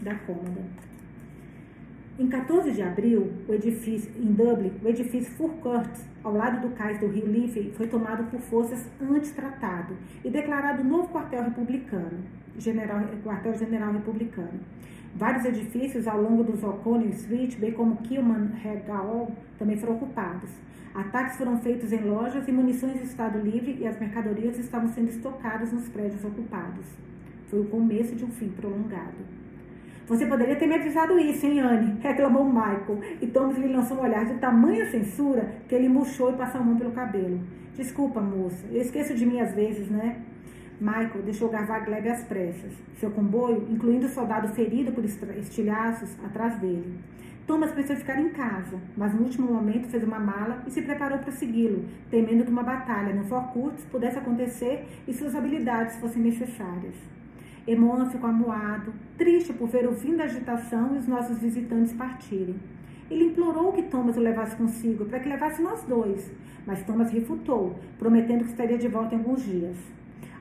[0.00, 0.62] da cômoda.
[2.18, 5.90] Em 14 de abril, o edifício, em Dublin, o edifício Fourcourt,
[6.24, 11.08] ao lado do cais do rio Liffey, foi tomado por forças anti-tratado e declarado novo
[11.08, 12.24] quartel republicano,
[12.56, 14.60] general, quartel-general republicano.
[15.14, 18.50] Vários edifícios ao longo dos O'Connell Street, bem como Kilman
[18.88, 20.50] Hall, também foram ocupados.
[20.94, 25.08] Ataques foram feitos em lojas e munições de estado livre e as mercadorias estavam sendo
[25.08, 26.86] estocadas nos prédios ocupados.
[27.48, 29.40] Foi o começo de um fim prolongado.
[30.06, 31.98] Você poderia ter me avisado isso, hein, Anne?
[32.02, 32.98] reclamou Michael.
[33.20, 36.64] E Thomas lhe lançou um olhar de tamanha censura que ele murchou e passou a
[36.64, 37.40] mão pelo cabelo.
[37.76, 40.16] Desculpa, moça, eu esqueço de mim às vezes, né?
[40.80, 46.58] Michael deixou gravar Gleb às pressas, seu comboio, incluindo o soldado ferido por estilhaços, atrás
[46.58, 46.98] dele.
[47.46, 51.18] Thomas pensou ficar em casa, mas no último momento fez uma mala e se preparou
[51.18, 56.22] para segui-lo, temendo que uma batalha no Fort Curtis pudesse acontecer e suas habilidades fossem
[56.22, 56.94] necessárias.
[57.66, 62.56] Emona ficou amuado, triste por ver o fim da agitação e os nossos visitantes partirem.
[63.10, 66.30] Ele implorou que Thomas o levasse consigo, para que levasse nós dois,
[66.66, 69.76] mas Thomas refutou, prometendo que estaria de volta em alguns dias.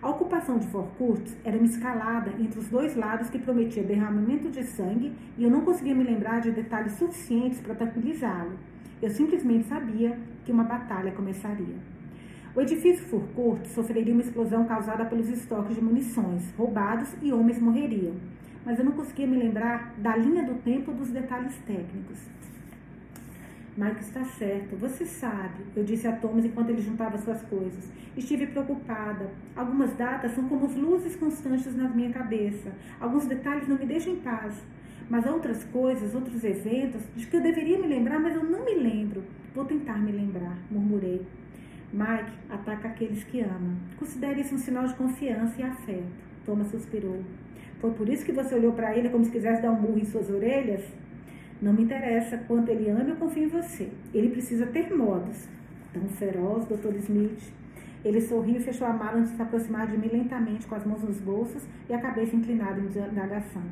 [0.01, 4.49] A ocupação de Fort Curtis era uma escalada entre os dois lados que prometia derramamento
[4.49, 8.53] de sangue e eu não conseguia me lembrar de detalhes suficientes para tranquilizá-lo.
[9.01, 11.75] Eu simplesmente sabia que uma batalha começaria.
[12.55, 17.59] O edifício Fort Curtis sofreria uma explosão causada pelos estoques de munições roubados e homens
[17.59, 18.13] morreriam.
[18.65, 22.19] Mas eu não conseguia me lembrar da linha do tempo dos detalhes técnicos.
[23.79, 27.89] Mike está certo, você sabe, eu disse a Thomas enquanto ele juntava suas coisas.
[28.17, 29.31] Estive preocupada.
[29.55, 32.73] Algumas datas são como luzes constantes na minha cabeça.
[32.99, 34.61] Alguns detalhes não me deixam em paz.
[35.09, 38.75] Mas outras coisas, outros eventos, de que eu deveria me lembrar, mas eu não me
[38.75, 39.23] lembro.
[39.55, 41.25] Vou tentar me lembrar, murmurei.
[41.93, 43.77] Mike ataca aqueles que ama.
[43.97, 46.03] Considere isso um sinal de confiança e afeto.
[46.45, 47.23] Thomas suspirou.
[47.79, 50.03] Foi por isso que você olhou para ele como se quisesse dar um murro em
[50.03, 50.83] suas orelhas?
[51.61, 53.89] Não me interessa quanto ele ama, eu confio em você.
[54.13, 55.47] Ele precisa ter modos.
[55.93, 56.95] Tão feroz, Dr.
[56.95, 57.51] Smith.
[58.05, 60.85] Ele sorriu e fechou a mala antes de se aproximar de mim lentamente, com as
[60.85, 63.63] mãos nos bolsos e a cabeça inclinada em indagação.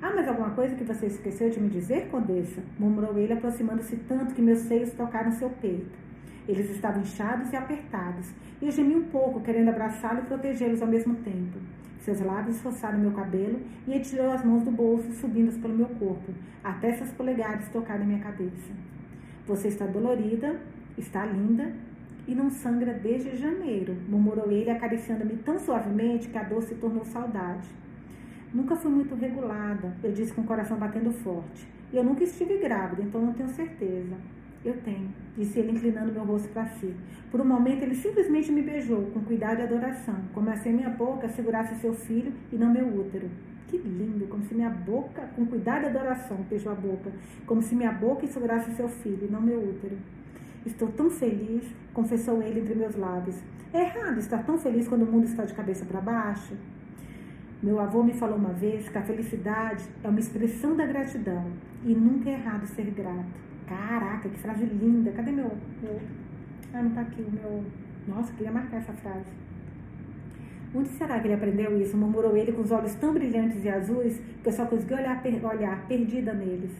[0.00, 2.62] Ah, mas alguma coisa que você esqueceu de me dizer, Condessa?
[2.78, 5.98] murmurou ele, aproximando-se tanto que meus seios tocaram seu peito.
[6.46, 10.88] Eles estavam inchados e apertados, e eu gemi um pouco, querendo abraçá-lo e protegê-los ao
[10.88, 11.58] mesmo tempo.
[12.00, 15.86] Seus lábios roçaram meu cabelo e ele tirou as mãos do bolso, subindo pelo meu
[15.86, 16.32] corpo,
[16.62, 18.72] até seus polegares tocarem minha cabeça.
[19.46, 20.60] Você está dolorida,
[20.96, 21.72] está linda
[22.26, 27.04] e não sangra desde janeiro, murmurou ele, acariciando-me tão suavemente que a dor se tornou
[27.04, 27.68] saudade.
[28.52, 31.66] Nunca fui muito regulada, eu disse com o coração batendo forte.
[31.92, 34.14] E eu nunca estive grávida, então não tenho certeza.
[34.64, 36.92] Eu tenho, disse ele inclinando meu rosto para si.
[37.30, 40.90] Por um momento ele simplesmente me beijou, com cuidado e adoração, como se a minha
[40.90, 43.30] boca segurasse seu filho e não meu útero.
[43.68, 47.12] Que lindo, como se minha boca, com cuidado e adoração, beijou a boca,
[47.46, 49.96] como se minha boca segurasse seu filho e não meu útero.
[50.66, 53.36] Estou tão feliz, confessou ele entre meus lábios.
[53.72, 56.54] É errado estar tão feliz quando o mundo está de cabeça para baixo?
[57.62, 61.44] Meu avô me falou uma vez que a felicidade é uma expressão da gratidão
[61.84, 63.47] e nunca é errado ser grato.
[63.68, 65.12] Caraca, que frase linda.
[65.12, 65.52] Cadê meu.
[65.82, 66.00] meu...
[66.72, 67.64] Ah, não tá aqui o meu.
[68.06, 69.26] Nossa, queria marcar essa frase.
[70.74, 71.96] Onde será que ele aprendeu isso?
[71.96, 75.44] Murmurou ele com os olhos tão brilhantes e azuis que eu só consegui olhar, per...
[75.44, 76.70] olhar perdida neles.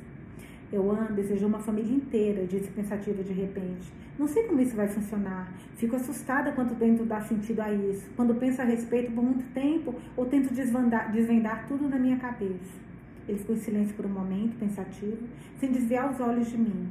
[0.70, 3.91] Eu amo, desejou uma família inteira, disse pensativa de repente.
[4.18, 5.51] Não sei como isso vai funcionar.
[5.76, 8.11] Fico assustada quando tento dar sentido a isso.
[8.14, 12.88] Quando penso a respeito por muito tempo ou tento desvendar, desvendar tudo na minha cabeça.
[13.29, 15.18] Ele ficou em silêncio por um momento, pensativo,
[15.59, 16.89] sem desviar os olhos de mim.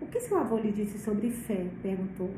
[0.00, 1.66] O que seu avô lhe disse sobre fé?
[1.82, 2.30] perguntou.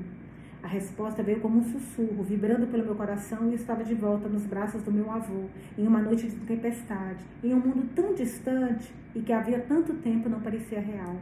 [0.63, 4.29] A resposta veio como um sussurro, vibrando pelo meu coração, e eu estava de volta
[4.29, 5.45] nos braços do meu avô,
[5.79, 10.29] em uma noite de tempestade, em um mundo tão distante e que havia tanto tempo
[10.29, 11.17] não parecia real.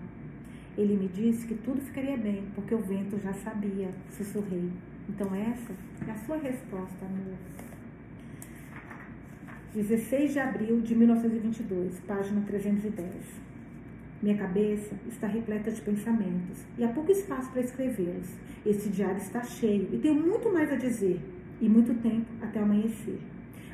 [0.76, 4.70] Ele me disse que tudo ficaria bem, porque o vento já sabia, sussurrei.
[5.08, 5.72] Então essa
[6.06, 7.67] é a sua resposta, amor.
[9.74, 13.06] 16 de abril de 1922, página 310.
[14.22, 18.28] Minha cabeça está repleta de pensamentos e há pouco espaço para escrevê-los.
[18.64, 21.20] Esse diário está cheio e tenho muito mais a dizer
[21.60, 23.18] e muito tempo até amanhecer.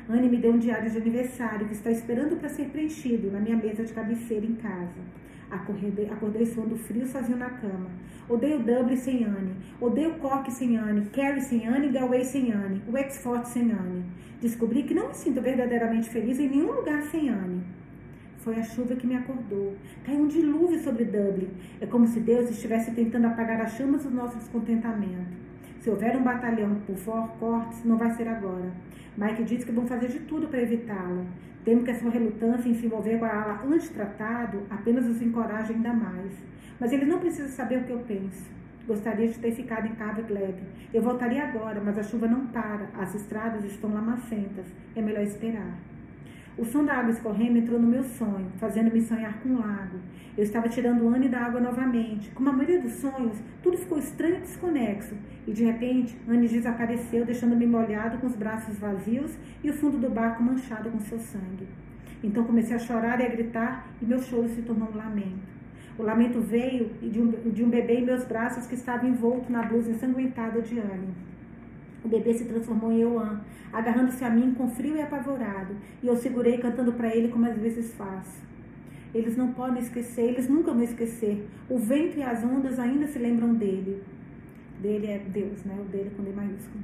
[0.09, 3.55] Anne me deu um diário de aniversário que está esperando para ser preenchido na minha
[3.55, 5.14] mesa de cabeceira em casa.
[5.51, 7.89] Acordei, suando frio sozinho na cama.
[8.27, 9.55] Odeio Dublin sem Anne.
[9.79, 11.05] Odeio Cork sem Anne.
[11.11, 11.89] Kerry sem Anne.
[11.89, 12.81] Galway sem Anne.
[12.91, 14.03] Wexford sem Anne.
[14.41, 17.63] Descobri que não me sinto verdadeiramente feliz em nenhum lugar sem Anne.
[18.39, 19.75] Foi a chuva que me acordou.
[20.03, 21.49] Caiu um dilúvio sobre Dublin.
[21.79, 25.45] É como se Deus estivesse tentando apagar as chamas do nosso descontentamento.
[25.85, 28.71] Se houver um batalhão por Cortes, não vai ser agora.
[29.15, 31.23] Mike disse que vão fazer de tudo para evitá-la.
[31.63, 35.73] Temo que a sua relutância em se envolver com a ala antitratado apenas os encoraje
[35.73, 36.31] ainda mais.
[36.79, 38.49] Mas ele não precisa saber o que eu penso.
[38.87, 40.63] Gostaria de ter ficado em Cabo Glebe.
[40.91, 42.89] Eu voltaria agora, mas a chuva não para.
[42.97, 44.65] As estradas estão lamacentas.
[44.95, 45.77] É melhor esperar.
[46.57, 49.99] O som da água escorrendo entrou no meu sonho, fazendo-me sonhar com um lago.
[50.37, 52.31] Eu estava tirando o Anne da água novamente.
[52.31, 55.15] Como a maioria dos sonhos, tudo ficou estranho e desconexo.
[55.45, 60.09] E de repente, Anne desapareceu, deixando-me molhado com os braços vazios e o fundo do
[60.09, 61.67] barco manchado com seu sangue.
[62.23, 65.55] Então comecei a chorar e a gritar e meu choro se tornou um lamento.
[65.97, 69.61] O lamento veio de um, de um bebê em meus braços que estava envolto na
[69.63, 71.13] blusa ensanguentada de Anne.
[72.05, 73.41] O bebê se transformou em Euan,
[73.73, 77.57] agarrando-se a mim com frio e apavorado, e eu segurei cantando para ele como às
[77.57, 78.45] vezes faço.
[79.11, 81.47] Eles não podem esquecer, eles nunca vão esquecer.
[81.67, 84.03] O vento e as ondas ainda se lembram dele.
[84.79, 85.75] Dele é Deus, né?
[85.79, 86.83] O dele com D maiúsculo.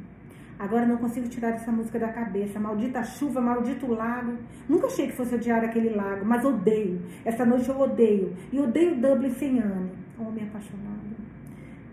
[0.58, 2.60] Agora não consigo tirar essa música da cabeça.
[2.60, 4.38] Maldita chuva, maldito lago.
[4.68, 7.00] Nunca achei que fosse odiar aquele lago, mas odeio.
[7.24, 8.36] Essa noite eu odeio.
[8.52, 9.92] E odeio Dublin sem Anne.
[10.18, 11.16] Homem apaixonado.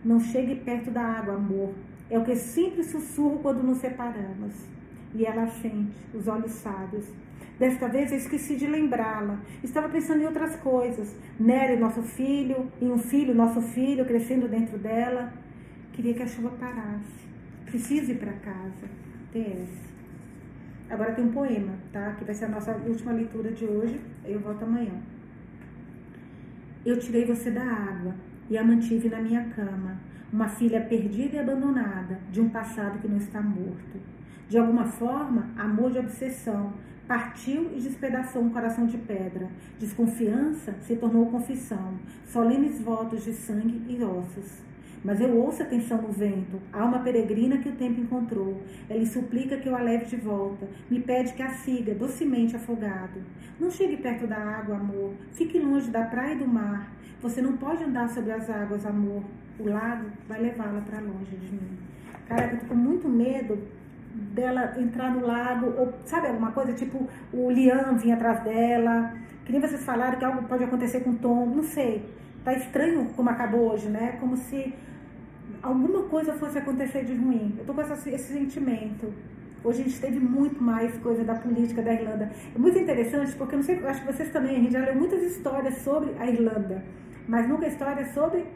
[0.02, 1.74] Não chegue perto da água, amor.
[2.10, 4.54] É o que sempre sussurro quando nos separamos.
[5.14, 7.06] E ela sente, os olhos sábios.
[7.58, 9.40] Desta vez eu esqueci de lembrá-la.
[9.62, 11.14] Estava pensando em outras coisas.
[11.38, 15.32] Nery, nosso filho, em um filho, nosso filho, crescendo dentro dela.
[15.92, 17.26] Queria que a chuva parasse.
[17.66, 18.88] Preciso ir para casa.
[19.32, 19.88] TS.
[20.88, 22.12] Agora tem um poema, tá?
[22.12, 24.00] Que vai ser a nossa última leitura de hoje.
[24.24, 24.94] Eu volto amanhã.
[26.86, 28.14] Eu tirei você da água
[28.48, 30.00] e a mantive na minha cama.
[30.32, 33.98] Uma filha perdida e abandonada de um passado que não está morto.
[34.48, 36.72] De alguma forma, amor de obsessão,
[37.08, 39.48] Partiu e despedaçou um coração de pedra.
[39.78, 41.94] Desconfiança se tornou confissão,
[42.26, 44.60] solenes votos de sangue e ossos.
[45.02, 48.60] Mas eu ouço a tensão no vento, alma peregrina que o tempo encontrou.
[48.90, 53.22] Ele suplica que eu a leve de volta, me pede que a siga, docemente afogado.
[53.58, 55.14] Não chegue perto da água, amor.
[55.32, 56.92] Fique longe da praia e do mar.
[57.22, 59.22] Você não pode andar sobre as águas, amor.
[59.58, 61.78] O lago vai levá-la para longe de mim.
[62.28, 63.58] Cara, eu tô com muito medo
[64.14, 69.52] dela entrar no lago, ou sabe alguma coisa, tipo o Liam vinha atrás dela, que
[69.52, 72.04] nem vocês falaram que algo pode acontecer com o Tom, não sei.
[72.44, 74.16] Tá estranho como acabou hoje, né?
[74.20, 74.74] Como se
[75.62, 77.54] alguma coisa fosse acontecer de ruim.
[77.58, 79.12] Eu tô com essa, esse sentimento.
[79.64, 82.30] Hoje a gente teve muito mais coisa da política da Irlanda.
[82.54, 84.94] É muito interessante porque eu não sei, acho que vocês também, a gente já leu
[84.94, 86.84] muitas histórias sobre a Irlanda,
[87.26, 88.46] mas nunca histórias sobre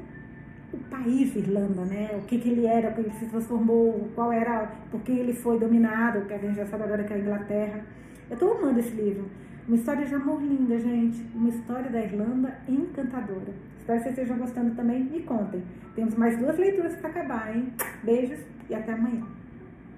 [0.72, 2.10] o país Irlanda, né?
[2.16, 5.58] O que, que ele era, como ele se transformou, qual era, por que ele foi
[5.58, 7.84] dominado, que a gente já sabe agora que é a Inglaterra.
[8.30, 9.26] Eu estou amando esse livro.
[9.66, 11.24] Uma história de amor linda, gente.
[11.34, 13.52] Uma história da Irlanda encantadora.
[13.78, 15.04] Espero que vocês estejam gostando também.
[15.04, 15.62] Me contem.
[15.94, 17.72] Temos mais duas leituras para acabar, hein?
[18.02, 19.26] Beijos e até amanhã.